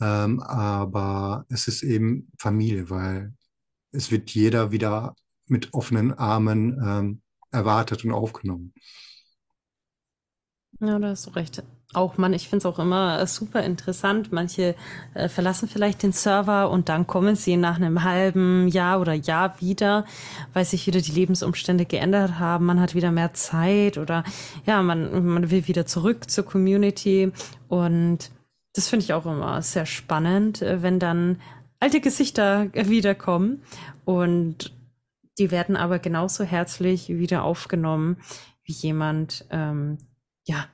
[0.00, 3.34] ähm, aber es ist eben Familie, weil
[3.92, 5.14] es wird jeder wieder
[5.46, 8.74] mit offenen Armen ähm, erwartet und aufgenommen.
[10.80, 11.62] Ja, da hast du recht.
[11.94, 14.32] Auch man, ich finde es auch immer äh, super interessant.
[14.32, 14.74] Manche
[15.14, 19.60] äh, verlassen vielleicht den Server und dann kommen sie nach einem halben Jahr oder Jahr
[19.60, 20.04] wieder,
[20.52, 22.66] weil sich wieder die Lebensumstände geändert haben.
[22.66, 24.24] Man hat wieder mehr Zeit oder
[24.66, 27.32] ja, man, man will wieder zurück zur Community.
[27.68, 28.30] Und
[28.74, 31.40] das finde ich auch immer sehr spannend, äh, wenn dann
[31.80, 33.62] alte Gesichter wiederkommen
[34.04, 34.72] und
[35.38, 38.18] die werden aber genauso herzlich wieder aufgenommen
[38.64, 39.98] wie jemand, ähm,
[40.44, 40.66] ja,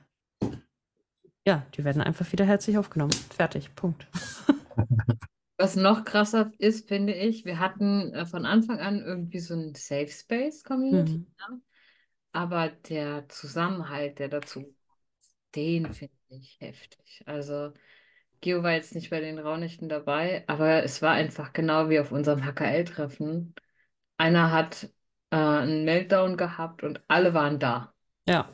[1.45, 3.13] ja, die werden einfach wieder herzlich aufgenommen.
[3.35, 4.07] Fertig, Punkt.
[5.57, 9.75] Was noch krasser ist, finde ich, wir hatten äh, von Anfang an irgendwie so ein
[9.75, 11.27] Safe Space Community, mhm.
[11.37, 11.59] ja?
[12.31, 14.75] aber der Zusammenhalt, der dazu,
[15.55, 17.23] den finde ich heftig.
[17.27, 17.73] Also
[18.39, 22.11] Geo war jetzt nicht bei den Raunichten dabei, aber es war einfach genau wie auf
[22.11, 23.53] unserem HKL-Treffen.
[24.17, 24.89] Einer hat
[25.29, 27.93] äh, einen Meltdown gehabt und alle waren da.
[28.27, 28.49] Ja.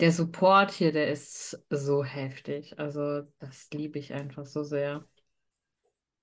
[0.00, 2.78] Der Support hier, der ist so heftig.
[2.78, 5.04] Also, das liebe ich einfach so sehr.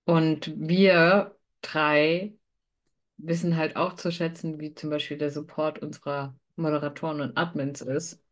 [0.05, 2.33] Und wir drei
[3.17, 8.23] wissen halt auch zu schätzen, wie zum Beispiel der Support unserer Moderatoren und Admins ist.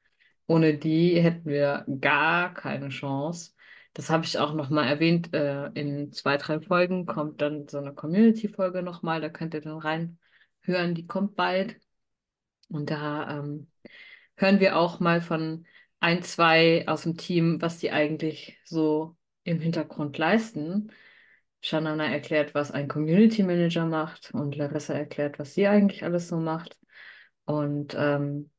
[0.48, 3.54] Ohne die hätten wir gar keine Chance.
[3.94, 5.34] Das habe ich auch nochmal erwähnt.
[5.34, 9.22] Äh, in zwei, drei Folgen kommt dann so eine Community-Folge nochmal.
[9.22, 10.96] Da könnt ihr dann reinhören.
[10.96, 11.80] Die kommt bald.
[12.70, 13.68] Und da ähm,
[14.40, 15.66] hören wir auch mal von
[16.00, 20.92] ein, zwei aus dem Team, was die eigentlich so im Hintergrund leisten.
[21.62, 26.38] Shanana erklärt, was ein Community Manager macht und Larissa erklärt, was sie eigentlich alles so
[26.38, 26.80] macht.
[27.44, 28.50] Und ähm,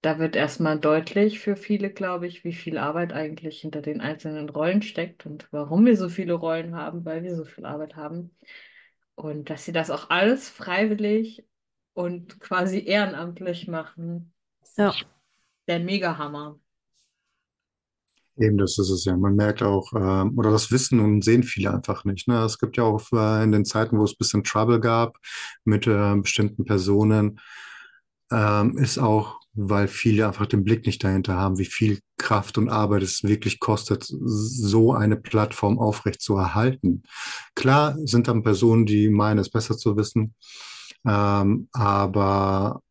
[0.00, 4.48] da wird erstmal deutlich für viele, glaube ich, wie viel Arbeit eigentlich hinter den einzelnen
[4.48, 8.34] Rollen steckt und warum wir so viele Rollen haben, weil wir so viel Arbeit haben.
[9.16, 11.44] Und dass sie das auch alles freiwillig
[11.92, 14.32] und quasi ehrenamtlich machen.
[14.78, 14.94] Ja
[15.66, 16.58] der Mega-Hammer.
[18.38, 19.16] Eben, das ist es ja.
[19.16, 22.28] Man merkt auch, äh, oder das wissen und sehen viele einfach nicht.
[22.28, 22.42] Ne?
[22.44, 25.16] Es gibt ja auch äh, in den Zeiten, wo es ein bisschen Trouble gab
[25.64, 27.40] mit äh, bestimmten Personen,
[28.30, 32.68] ähm, ist auch, weil viele einfach den Blick nicht dahinter haben, wie viel Kraft und
[32.68, 37.04] Arbeit es wirklich kostet, so eine Plattform aufrecht zu erhalten.
[37.54, 40.34] Klar sind dann Personen, die meinen, es besser zu wissen,
[41.06, 42.82] ähm, aber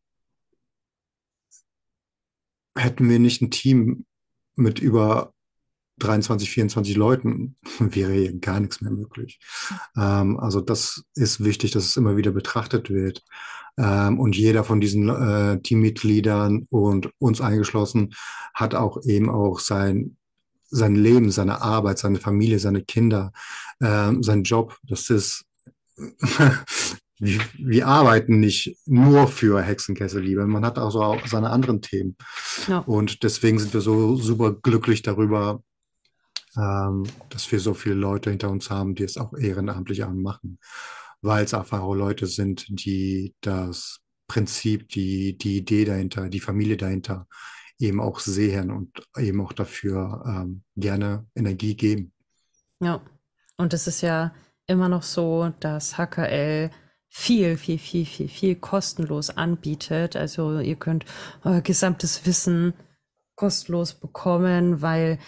[2.76, 4.04] hätten wir nicht ein Team
[4.54, 5.32] mit über
[5.98, 9.40] 23, 24 Leuten, wäre hier gar nichts mehr möglich.
[9.96, 13.22] Ähm, also das ist wichtig, dass es immer wieder betrachtet wird.
[13.78, 18.14] Ähm, und jeder von diesen äh, Teammitgliedern und uns eingeschlossen
[18.54, 20.16] hat auch eben auch sein,
[20.68, 23.32] sein Leben, seine Arbeit, seine Familie, seine Kinder,
[23.80, 24.78] ähm, sein Job.
[24.82, 25.44] Das ist
[27.18, 30.46] wir, wir arbeiten nicht nur für Hexenkesselliebe.
[30.46, 32.16] Man hat also auch seine anderen Themen.
[32.68, 32.78] Ja.
[32.80, 35.62] Und deswegen sind wir so super glücklich darüber,
[36.56, 40.58] ähm, dass wir so viele Leute hinter uns haben, die es auch ehrenamtlich machen.
[41.22, 46.76] Weil es einfach auch Leute sind, die das Prinzip, die, die Idee dahinter, die Familie
[46.76, 47.26] dahinter
[47.78, 52.12] eben auch sehen und eben auch dafür ähm, gerne Energie geben.
[52.80, 53.02] Ja,
[53.56, 54.34] und es ist ja
[54.66, 56.70] immer noch so, dass HKL
[57.18, 60.16] viel, viel, viel, viel, viel kostenlos anbietet.
[60.16, 61.06] Also ihr könnt
[61.44, 62.74] euer gesamtes Wissen
[63.36, 65.18] kostenlos bekommen, weil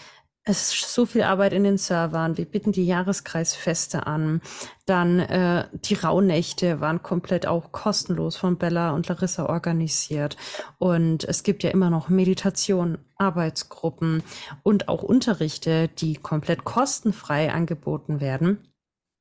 [0.43, 2.37] es ist so viel Arbeit in den Servern.
[2.37, 4.41] Wir bieten die Jahreskreisfeste an.
[4.85, 10.37] Dann äh, die Rauhnächte waren komplett auch kostenlos von Bella und Larissa organisiert.
[10.77, 14.21] Und es gibt ja immer noch Meditation, Arbeitsgruppen
[14.61, 18.59] und auch Unterrichte, die komplett kostenfrei angeboten werden.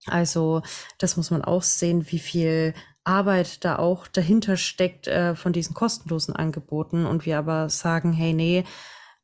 [0.06, 0.62] Also
[0.98, 5.74] das muss man auch sehen, wie viel Arbeit da auch dahinter steckt äh, von diesen
[5.74, 7.06] kostenlosen Angeboten.
[7.06, 8.64] Und wir aber sagen, hey, nee,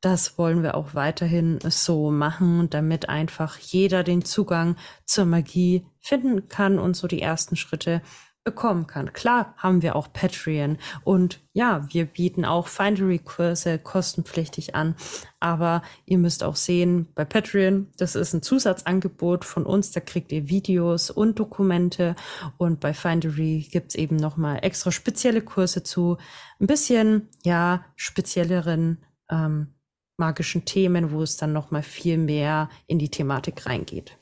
[0.01, 6.49] das wollen wir auch weiterhin so machen, damit einfach jeder den Zugang zur Magie finden
[6.49, 8.03] kann und so die ersten Schritte
[8.45, 9.13] bekommen kann.
[9.15, 14.95] Klar haben wir auch Patreon und ja, wir bieten auch Findery-Kurse kostenpflichtig an.
[15.41, 20.31] Aber ihr müsst auch sehen, bei Patreon, das ist ein Zusatzangebot von uns, da kriegt
[20.31, 22.15] ihr Videos und Dokumente.
[22.59, 26.19] Und bei Findery gibt's eben nochmal extra spezielle Kurse zu
[26.61, 29.75] ein bisschen, ja, spezielleren ähm,
[30.19, 34.17] magischen Themen, wo es dann nochmal viel mehr in die Thematik reingeht.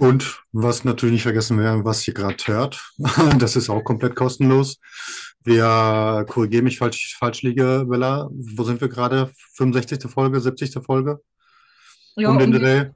[0.00, 2.94] Und was natürlich nicht vergessen werden, was ihr gerade hört,
[3.38, 4.80] das ist auch komplett kostenlos.
[5.44, 8.30] Wir korrigieren mich, falsch, falsch liege, Bella.
[8.32, 9.30] Wo sind wir gerade?
[9.56, 10.10] 65.
[10.10, 10.82] Folge, 70.
[10.82, 11.20] Folge?
[12.16, 12.90] Ja, um den Dreh.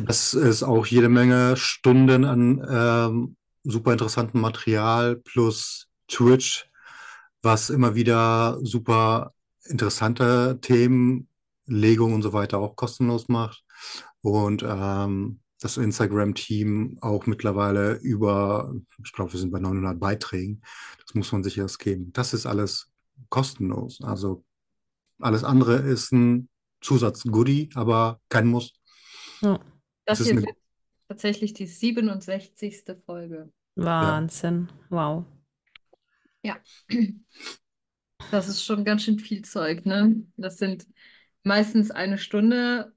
[0.07, 6.67] das ist auch jede Menge Stunden an ähm, super interessantem Material plus Twitch,
[7.43, 11.29] was immer wieder super interessante Themen,
[11.67, 13.65] Legung und so weiter auch kostenlos macht.
[14.23, 20.63] Und ähm, das Instagram-Team auch mittlerweile über, ich glaube, wir sind bei 900 Beiträgen.
[21.05, 22.13] Das muss man sich erst geben.
[22.13, 22.91] Das ist alles
[23.29, 24.01] kostenlos.
[24.03, 24.45] Also
[25.21, 26.49] alles andere ist ein
[26.81, 28.73] Zusatz-Goodie, aber kein Muss.
[29.43, 29.61] Ja,
[30.07, 30.55] Das Das ist hier
[31.09, 32.85] tatsächlich die 67.
[33.05, 33.51] Folge.
[33.77, 34.69] Wahnsinn.
[34.89, 35.25] Wow.
[38.31, 40.23] Das ist schon ganz schön viel Zeug, ne?
[40.37, 40.87] Das sind
[41.43, 42.93] meistens eine Stunde,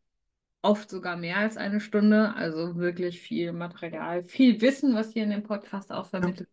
[0.63, 2.33] oft sogar mehr als eine Stunde.
[2.35, 6.49] Also wirklich viel Material, viel Wissen, was hier in dem Podcast auch vermittelt.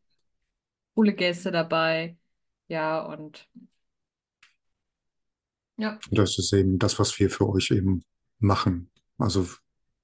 [0.95, 2.17] Coole Gäste dabei.
[2.69, 3.49] Ja, und
[5.77, 8.05] ja, Das ist eben das, was wir für euch eben
[8.39, 8.91] machen.
[9.19, 9.47] Also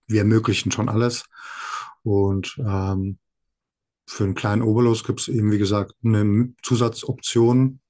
[0.07, 1.25] wir ermöglichen schon alles.
[2.03, 3.19] Und ähm,
[4.07, 7.81] für einen kleinen Obolus gibt es eben, wie gesagt, eine Zusatzoption.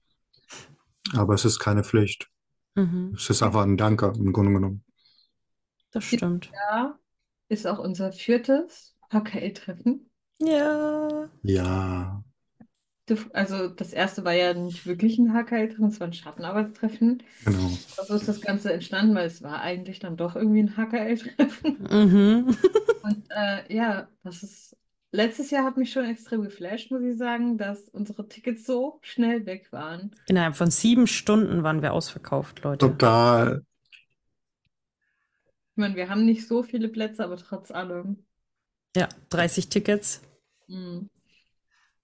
[1.14, 2.28] Aber es ist keine Pflicht.
[2.74, 4.85] Mhm, Es ist einfach ein Danke im Grunde genommen.
[5.96, 6.50] Das stimmt.
[6.52, 6.98] da
[7.48, 10.10] ist auch unser viertes HKL-Treffen.
[10.40, 11.28] Ja.
[11.42, 12.22] Ja,
[13.32, 17.22] Also das erste war ja nicht wirklich ein HKL-Treffen, es war ein Schattenarbeitstreffen.
[17.44, 17.70] genau.
[18.06, 21.86] So ist das Ganze entstanden, weil es war eigentlich dann doch irgendwie ein HKL-Treffen.
[21.90, 22.56] Mhm.
[23.02, 24.76] Und äh, ja, das ist.
[25.12, 29.46] Letztes Jahr hat mich schon extrem geflasht, muss ich sagen, dass unsere Tickets so schnell
[29.46, 30.10] weg waren.
[30.26, 32.88] Innerhalb von sieben Stunden waren wir ausverkauft, Leute.
[32.88, 33.62] Total.
[35.76, 38.24] Ich meine, wir haben nicht so viele Plätze, aber trotz allem.
[38.96, 40.22] Ja, 30 Tickets.
[40.68, 41.10] Mhm.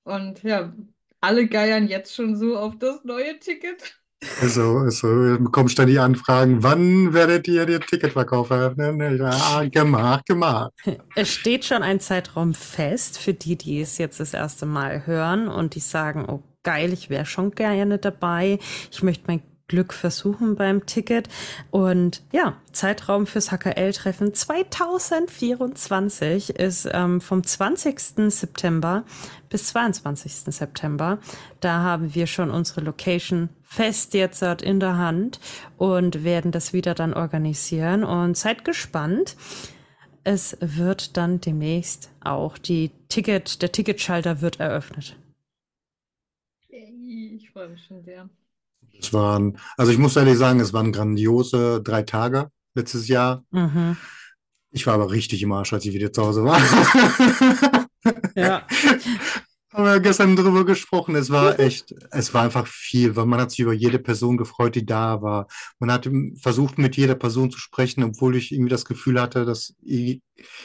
[0.04, 0.74] Und ja,
[1.22, 3.98] alle geiern jetzt schon so auf das neue Ticket.
[4.42, 8.98] Also, also wir bekommen ständig Anfragen, wann werdet ihr den Ticketverkauf eröffnen?
[9.16, 10.72] Sage, ah, gemacht, gemacht.
[11.14, 15.48] Es steht schon ein Zeitraum fest für die, die es jetzt das erste Mal hören
[15.48, 18.58] und die sagen, oh geil, ich wäre schon gerne dabei.
[18.90, 21.30] Ich möchte mein Glück versuchen beim Ticket.
[21.70, 28.30] Und ja, Zeitraum fürs HKL-Treffen 2024 ist ähm, vom 20.
[28.30, 29.04] September
[29.48, 30.54] bis 22.
[30.54, 31.18] September.
[31.60, 35.40] Da haben wir schon unsere Location fest jetzt in der Hand
[35.78, 38.04] und werden das wieder dann organisieren.
[38.04, 39.36] Und seid gespannt.
[40.22, 45.16] Es wird dann demnächst auch die Ticket, der Ticketschalter wird eröffnet.
[46.68, 48.28] Ich freue mich schon sehr.
[49.02, 53.44] Es waren, also ich muss ehrlich sagen, es waren grandiose drei Tage letztes Jahr.
[53.50, 53.96] Mhm.
[54.70, 56.60] Ich war aber richtig im Arsch, als ich wieder zu Hause war.
[58.34, 58.66] Ja.
[59.72, 61.14] Haben wir gestern drüber gesprochen.
[61.14, 64.74] Es war echt, es war einfach viel, weil man hat sich über jede Person gefreut,
[64.74, 65.46] die da war.
[65.78, 69.74] Man hat versucht, mit jeder Person zu sprechen, obwohl ich irgendwie das Gefühl hatte, dass
[69.82, 70.20] ich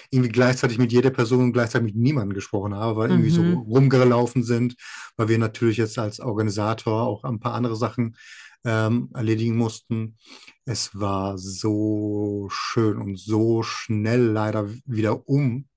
[0.09, 3.53] irgendwie gleichzeitig mit jeder Person und gleichzeitig mit niemandem gesprochen habe, weil irgendwie so Mhm.
[3.53, 4.75] rumgelaufen sind,
[5.15, 8.17] weil wir natürlich jetzt als Organisator auch ein paar andere Sachen
[8.65, 10.17] ähm, erledigen mussten.
[10.65, 15.67] Es war so schön und so schnell leider wieder um.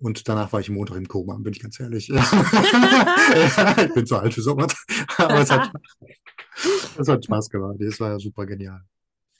[0.00, 2.08] Und danach war ich Montag im Koma, bin ich ganz ehrlich.
[2.08, 2.16] Ja,
[3.84, 4.74] ich bin zu alt für sowas.
[5.16, 5.70] Aber es hat,
[6.98, 7.80] es hat Spaß gemacht.
[7.80, 8.82] Es war super genial.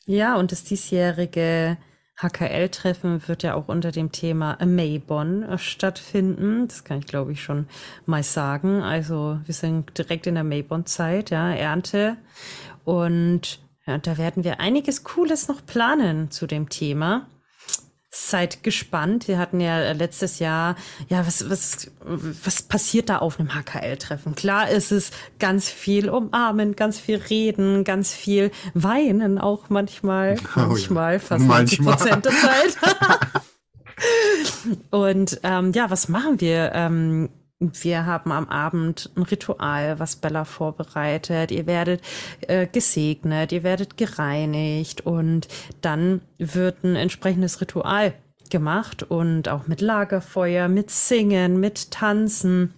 [0.06, 1.76] Ja, und das diesjährige
[2.18, 6.66] HKL-Treffen wird ja auch unter dem Thema Maybon stattfinden.
[6.68, 7.66] Das kann ich, glaube ich, schon
[8.06, 8.82] mal sagen.
[8.82, 12.16] Also wir sind direkt in der Maybon-Zeit, ja, Ernte.
[12.84, 17.26] Und ja, da werden wir einiges Cooles noch planen zu dem Thema.
[18.18, 19.28] Seid gespannt.
[19.28, 20.74] Wir hatten ja letztes Jahr,
[21.08, 21.90] ja, was, was,
[22.44, 24.34] was passiert da auf einem HKL-Treffen?
[24.34, 30.60] Klar ist es ganz viel umarmen, ganz viel reden, ganz viel weinen auch manchmal, Oh
[30.60, 30.66] ja.
[30.66, 31.96] manchmal fast 90 Manchmal.
[31.96, 32.76] Prozent der Zeit.
[34.90, 36.72] Und ähm, ja, was machen wir?
[36.74, 37.28] Ähm,
[37.58, 41.50] wir haben am Abend ein Ritual, was Bella vorbereitet.
[41.50, 42.02] Ihr werdet
[42.42, 45.48] äh, gesegnet, ihr werdet gereinigt und
[45.80, 48.12] dann wird ein entsprechendes Ritual
[48.50, 52.74] gemacht und auch mit Lagerfeuer, mit Singen, mit Tanzen.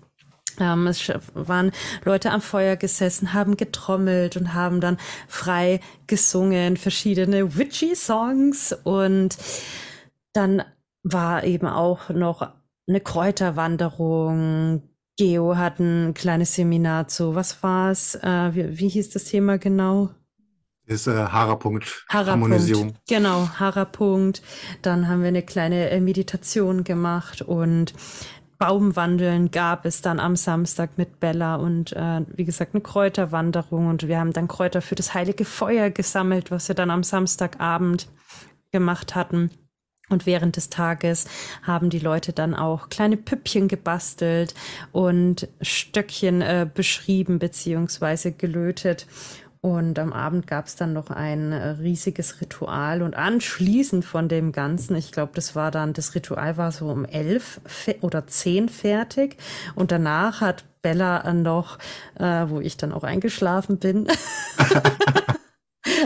[0.60, 1.72] Ähm, es waren
[2.04, 9.36] Leute am Feuer gesessen, haben getrommelt und haben dann frei gesungen, verschiedene witchy Songs und
[10.32, 10.62] dann
[11.02, 12.48] war eben auch noch
[12.88, 14.82] eine Kräuterwanderung.
[15.16, 18.14] Geo hat ein kleines Seminar zu, was war's?
[18.16, 20.10] Äh, wie, wie hieß das Thema genau?
[20.86, 22.30] Ist äh, Hara-Punkt, Hara-Punkt.
[22.30, 22.94] Harmonisierung.
[23.08, 24.42] Genau, Hara-Punkt.
[24.80, 27.92] Dann haben wir eine kleine äh, Meditation gemacht und
[28.58, 34.08] Baumwandeln gab es dann am Samstag mit Bella und äh, wie gesagt eine Kräuterwanderung und
[34.08, 38.08] wir haben dann Kräuter für das heilige Feuer gesammelt, was wir dann am Samstagabend
[38.72, 39.50] gemacht hatten.
[40.08, 41.26] Und während des Tages
[41.62, 44.54] haben die Leute dann auch kleine Püppchen gebastelt
[44.92, 49.06] und Stöckchen äh, beschrieben beziehungsweise gelötet.
[49.60, 54.52] Und am Abend gab es dann noch ein äh, riesiges Ritual und anschließend von dem
[54.52, 57.60] Ganzen, ich glaube, das war dann, das Ritual war so um elf
[58.00, 59.36] oder zehn fertig
[59.74, 61.78] und danach hat Bella äh, noch,
[62.20, 64.06] äh, wo ich dann auch eingeschlafen bin,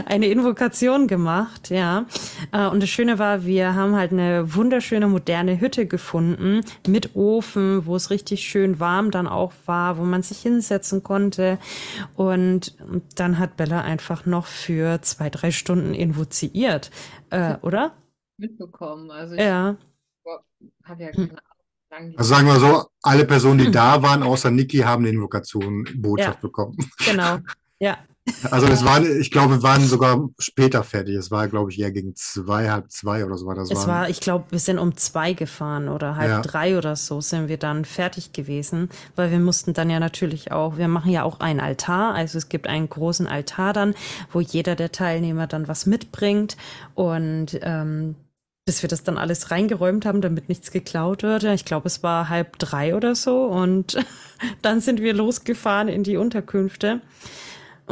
[0.06, 2.06] eine Invokation gemacht, ja.
[2.52, 7.86] Äh, Und das Schöne war, wir haben halt eine wunderschöne moderne Hütte gefunden mit Ofen,
[7.86, 11.58] wo es richtig schön warm dann auch war, wo man sich hinsetzen konnte.
[12.16, 12.76] Und
[13.16, 16.90] dann hat Bella einfach noch für zwei, drei Stunden invoziert,
[17.30, 17.92] äh, oder?
[18.38, 19.10] mitbekommen.
[19.10, 19.76] Also ich Ja.
[20.84, 21.38] habe ja keine
[21.90, 25.86] Ahnung, Also sagen wir so, alle Personen, die da waren, außer Niki, haben eine Invokation,
[25.96, 26.48] Botschaft Ja.
[26.48, 26.76] bekommen.
[27.04, 27.38] Genau.
[27.78, 27.98] Ja.
[28.50, 31.16] Also es waren, ich glaube, wir waren sogar später fertig.
[31.16, 33.68] Es war, glaube ich, eher gegen zwei, halb zwei oder so war das.
[33.70, 36.40] Es waren- war, ich glaube, wir sind um zwei gefahren oder halb Ja.
[36.40, 40.76] drei oder so sind wir dann fertig gewesen, weil wir mussten dann ja natürlich auch,
[40.76, 43.94] wir machen ja auch einen Altar, also es gibt einen großen Altar dann,
[44.32, 46.56] wo jeder der Teilnehmer dann was mitbringt
[46.94, 48.14] und ähm,
[48.64, 51.42] bis wir das dann alles reingeräumt haben, damit nichts geklaut wird.
[51.42, 53.96] Ich glaube, es war halb drei oder so und
[54.62, 57.00] dann sind wir losgefahren in die Unterkünfte.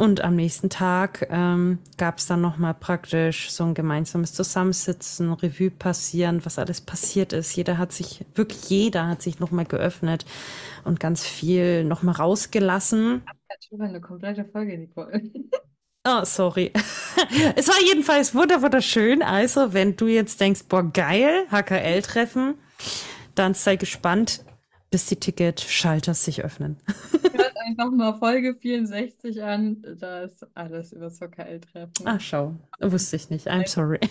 [0.01, 5.69] Und am nächsten Tag ähm, gab es dann nochmal praktisch so ein gemeinsames Zusammensitzen, Revue
[5.69, 7.55] passieren, was alles passiert ist.
[7.55, 10.25] Jeder hat sich, wirklich jeder hat sich nochmal geöffnet
[10.85, 13.21] und ganz viel nochmal rausgelassen.
[13.69, 15.21] über eine komplette Folge, Nicole.
[16.03, 16.73] Oh, sorry.
[17.55, 19.21] es war jedenfalls wunder wunderschön.
[19.21, 22.55] Also, wenn du jetzt denkst, boah, geil, HKL-Treffen,
[23.35, 24.43] dann sei gespannt,
[24.89, 26.77] bis die Ticket-Schalter sich öffnen.
[27.21, 29.81] Hört einfach mal Folge 64 an.
[29.99, 32.07] Da ist alles über das HKL-Treffen.
[32.07, 32.55] Ah, schau.
[32.79, 33.47] Wusste ich nicht.
[33.49, 33.99] I'm sorry.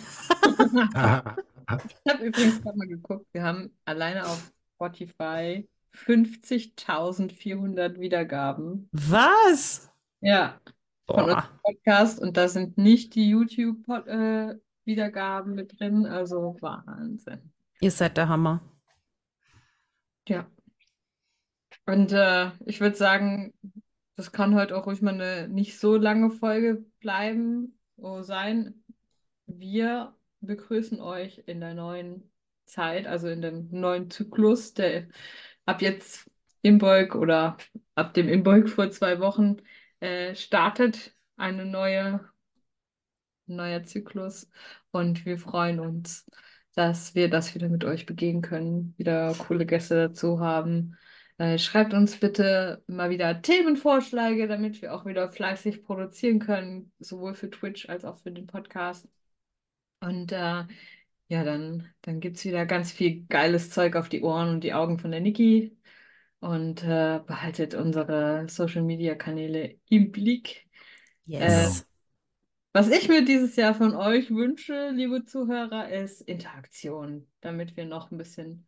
[2.05, 3.27] Ich habe übrigens gerade mal geguckt.
[3.33, 8.89] Wir haben alleine auf Spotify 50.400 Wiedergaben.
[8.91, 9.89] Was?
[10.21, 10.61] Ja,
[11.07, 11.23] von Boah.
[11.25, 12.19] unserem Podcast.
[12.21, 16.07] Und da sind nicht die YouTube-Wiedergaben mit drin.
[16.07, 17.53] Also Wahnsinn.
[17.81, 18.61] Ihr seid der Hammer.
[20.29, 20.45] Ja.
[21.91, 23.53] Und äh, ich würde sagen,
[24.15, 28.85] das kann heute auch ruhig mal eine nicht so lange Folge bleiben, so sein.
[29.47, 32.31] Wir begrüßen euch in der neuen
[32.65, 35.09] Zeit, also in dem neuen Zyklus, der
[35.67, 36.31] ab jetzt
[36.63, 37.57] Imbolg oder
[37.97, 39.57] ab dem Imbolg vor zwei Wochen
[39.99, 41.13] äh, startet.
[41.37, 42.21] Eine neue,
[43.47, 44.49] neuer Zyklus.
[44.93, 46.31] Und wir freuen uns,
[46.77, 50.97] dass wir das wieder mit euch begehen können, wieder coole Gäste dazu haben.
[51.41, 57.33] Äh, schreibt uns bitte mal wieder Themenvorschläge, damit wir auch wieder fleißig produzieren können, sowohl
[57.33, 59.09] für Twitch als auch für den Podcast.
[60.01, 60.65] Und äh,
[61.29, 64.75] ja, dann, dann gibt es wieder ganz viel geiles Zeug auf die Ohren und die
[64.75, 65.75] Augen von der Niki.
[66.41, 70.69] Und äh, behaltet unsere Social Media Kanäle im Blick.
[71.25, 71.89] Yes.
[72.75, 78.11] Was ich mir dieses Jahr von euch wünsche, liebe Zuhörer, ist Interaktion, damit wir noch
[78.11, 78.67] ein bisschen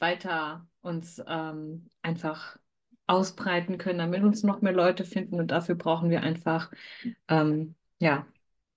[0.00, 2.58] weiter uns ähm, einfach
[3.06, 5.40] ausbreiten können, damit uns noch mehr Leute finden.
[5.40, 6.70] Und dafür brauchen wir einfach
[7.28, 8.26] ähm, ja,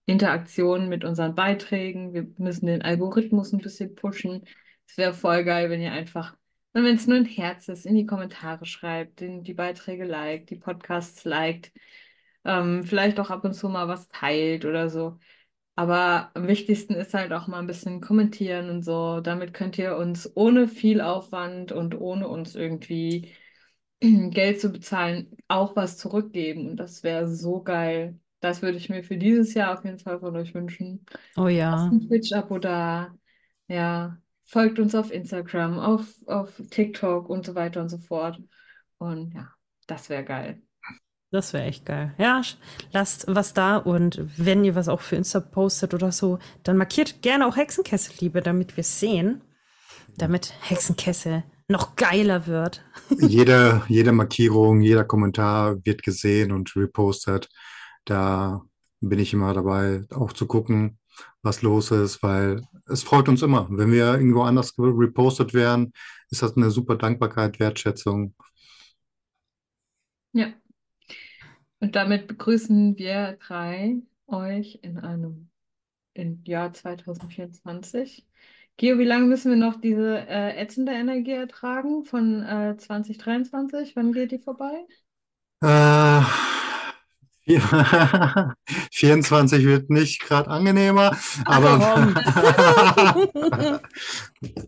[0.05, 2.13] Interaktion mit unseren Beiträgen.
[2.13, 4.45] Wir müssen den Algorithmus ein bisschen pushen.
[4.88, 6.36] Es wäre voll geil, wenn ihr einfach,
[6.74, 10.55] wenn es nur ein Herz ist, in die Kommentare schreibt, den, die Beiträge liked, die
[10.55, 11.72] Podcasts liked,
[12.45, 15.19] ähm, vielleicht auch ab und zu mal was teilt oder so.
[15.76, 19.22] Aber am wichtigsten ist halt auch mal ein bisschen kommentieren und so.
[19.22, 23.32] Damit könnt ihr uns ohne viel Aufwand und ohne uns irgendwie
[23.99, 26.69] Geld zu bezahlen, auch was zurückgeben.
[26.69, 28.19] Und das wäre so geil.
[28.41, 31.05] Das würde ich mir für dieses Jahr auf jeden Fall von euch wünschen.
[31.38, 33.15] Oh Lasst ja, ein Twitch-Abo da.
[33.67, 38.41] Ja, folgt uns auf Instagram, auf, auf TikTok und so weiter und so fort.
[38.97, 39.53] Und ja,
[39.88, 40.61] das wäre geil.
[41.32, 42.13] Das wäre echt geil.
[42.17, 42.41] Ja,
[42.91, 47.21] lasst was da und wenn ihr was auch für Insta postet oder so, dann markiert
[47.21, 49.41] gerne auch Hexenkesselliebe, damit wir es sehen,
[50.17, 52.84] damit Hexenkessel noch geiler wird.
[53.21, 57.47] Jede, jede Markierung, jeder Kommentar wird gesehen und repostet.
[58.03, 58.61] Da
[58.99, 60.99] bin ich immer dabei, auch zu gucken,
[61.41, 63.67] was los ist, weil es freut uns immer.
[63.71, 65.93] Wenn wir irgendwo anders repostet werden,
[66.29, 68.36] ist das eine super Dankbarkeit, Wertschätzung.
[70.34, 70.47] Ja.
[71.82, 75.49] Und damit begrüßen wir drei euch in einem
[76.13, 78.25] im Jahr 2024.
[78.77, 83.95] Geo, wie lange müssen wir noch diese äh, ätzende Energie ertragen von äh, 2023?
[83.95, 84.86] Wann geht die vorbei?
[85.63, 86.21] Äh,
[87.43, 87.61] vier-
[88.91, 91.15] 24 wird nicht gerade angenehmer,
[91.45, 92.11] aber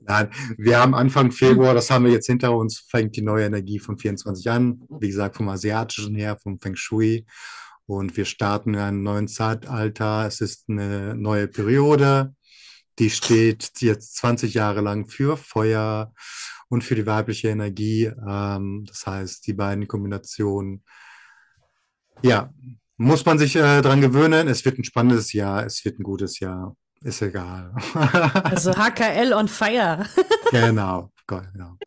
[0.06, 3.80] Nein, wir haben Anfang Februar, das haben wir jetzt hinter uns, fängt die neue Energie
[3.80, 4.82] von 24 an.
[5.00, 7.26] Wie gesagt, vom Asiatischen her, vom Feng Shui.
[7.86, 10.26] Und wir starten in einem neuen Zeitalter.
[10.26, 12.34] Es ist eine neue Periode.
[13.00, 16.14] Die steht jetzt 20 Jahre lang für Feuer
[16.70, 18.06] und für die weibliche Energie.
[18.06, 20.84] Ähm, das heißt, die beiden Kombinationen,
[22.22, 22.52] ja,
[22.98, 24.48] muss man sich äh, dran gewöhnen.
[24.48, 26.76] Es wird ein spannendes Jahr, es wird ein gutes Jahr.
[27.02, 27.74] Ist egal.
[28.44, 30.06] Also HKL on fire.
[30.52, 31.78] Genau, genau.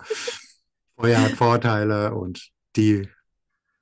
[0.97, 3.09] Feuer hat Vorteile und die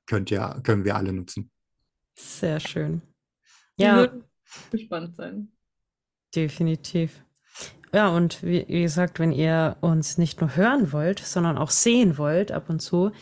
[0.07, 1.51] könnt ihr, können wir alle nutzen.
[2.14, 3.01] Sehr schön.
[3.76, 4.24] Wir Ja, würden
[4.70, 5.49] gespannt sein.
[6.34, 7.24] definitiv.
[7.92, 12.18] Ja, und wie, wie gesagt, wenn ihr uns nicht nur hören wollt, sondern auch sehen
[12.18, 13.12] wollt ab und zu,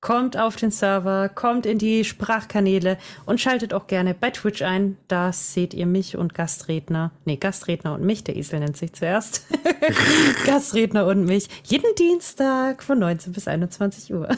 [0.00, 4.96] kommt auf den Server, kommt in die Sprachkanäle und schaltet auch gerne bei Twitch ein.
[5.08, 9.46] Da seht ihr mich und Gastredner, nee, Gastredner und mich, der Esel nennt sich zuerst.
[10.46, 14.28] Gastredner und mich, jeden Dienstag von 19 bis 21 Uhr.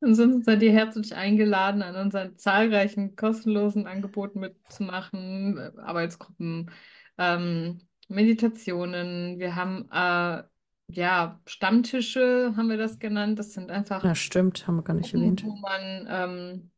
[0.00, 6.70] Ansonsten seid ihr herzlich eingeladen, an unseren zahlreichen kostenlosen Angeboten mitzumachen, Arbeitsgruppen,
[7.18, 9.38] ähm, Meditationen.
[9.38, 10.42] Wir haben äh,
[10.88, 13.38] ja Stammtische, haben wir das genannt.
[13.38, 15.44] Das sind einfach Ja, stimmt, haben wir gar nicht Gruppen, erwähnt.
[15.44, 16.70] wo man ähm,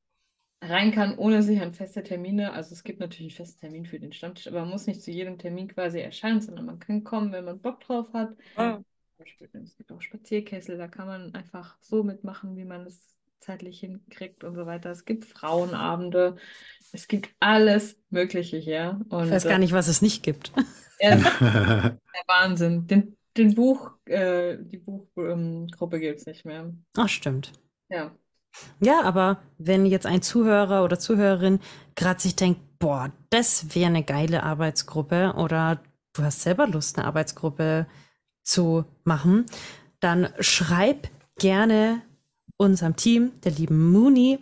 [0.63, 2.53] rein kann, ohne sich an feste Termine.
[2.55, 5.11] Also es gibt natürlich einen festen Termin für den Stammtisch, aber man muss nicht zu
[5.13, 8.37] jedem Termin quasi erscheinen, sondern man kann kommen, wenn man Bock drauf hat.
[9.19, 13.81] Beispiel, Es gibt auch Spazierkessel, da kann man einfach so mitmachen, wie man es zeitlich
[13.81, 14.91] hinkriegt und so weiter.
[14.91, 16.37] Es gibt Frauenabende,
[16.93, 19.01] es gibt alles Mögliche hier.
[19.21, 20.53] Ich Und weiß gar äh, nicht, was es nicht gibt.
[21.01, 21.17] ja,
[22.15, 22.87] der Wahnsinn.
[22.87, 26.73] Den, den Buch, äh, die Buchgruppe Gruppe gibt es nicht mehr.
[26.97, 27.53] Ach, stimmt.
[27.89, 28.13] Ja.
[28.81, 31.61] Ja, aber wenn jetzt ein Zuhörer oder Zuhörerin
[31.95, 35.81] gerade sich denkt, boah, das wäre eine geile Arbeitsgruppe oder
[36.13, 37.87] du hast selber Lust, eine Arbeitsgruppe
[38.43, 39.47] zu machen,
[40.01, 41.09] dann schreib
[41.39, 42.03] gerne
[42.57, 44.41] unserem Team, der lieben Mooney,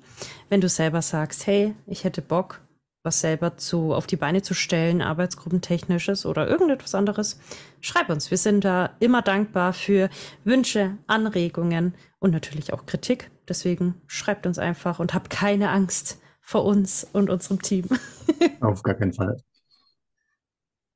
[0.48, 2.60] wenn du selber sagst, hey, ich hätte Bock,
[3.06, 7.40] was selber zu, auf die Beine zu stellen, arbeitsgruppentechnisches oder irgendetwas anderes,
[7.80, 8.30] schreib uns.
[8.30, 10.10] Wir sind da immer dankbar für
[10.44, 13.30] Wünsche, Anregungen und natürlich auch Kritik.
[13.48, 17.86] Deswegen schreibt uns einfach und habt keine Angst vor uns und unserem Team.
[18.60, 19.36] Auf gar keinen Fall.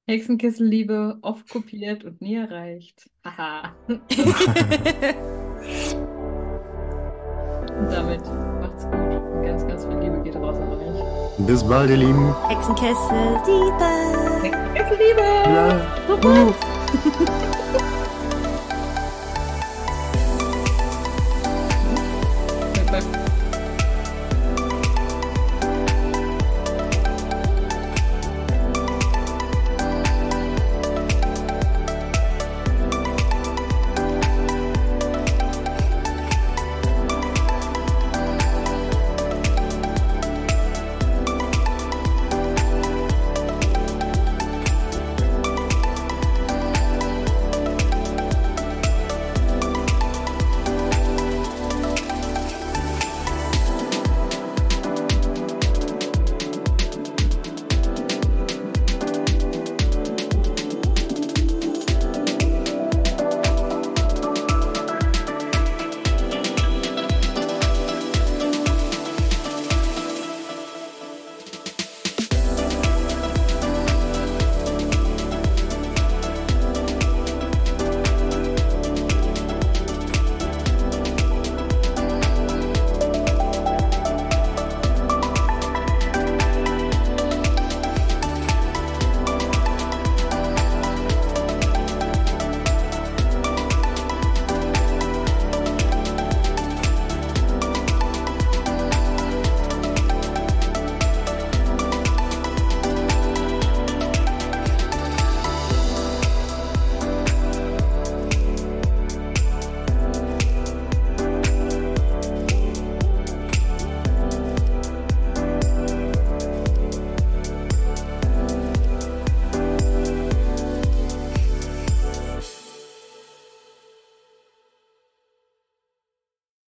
[0.07, 3.09] Hexenkesselliebe, oft kopiert und nie erreicht.
[3.25, 3.75] Haha.
[7.81, 8.21] Und damit
[8.61, 9.43] macht's gut.
[9.43, 11.30] Ganz, ganz viel Liebe geht raus an euch.
[11.47, 12.35] Bis bald, ihr Lieben.
[12.49, 13.91] Hexenkessel, Liebe.
[14.43, 15.23] Hexenkesselliebe!
[15.47, 15.81] Ja.
[16.23, 17.60] Uh.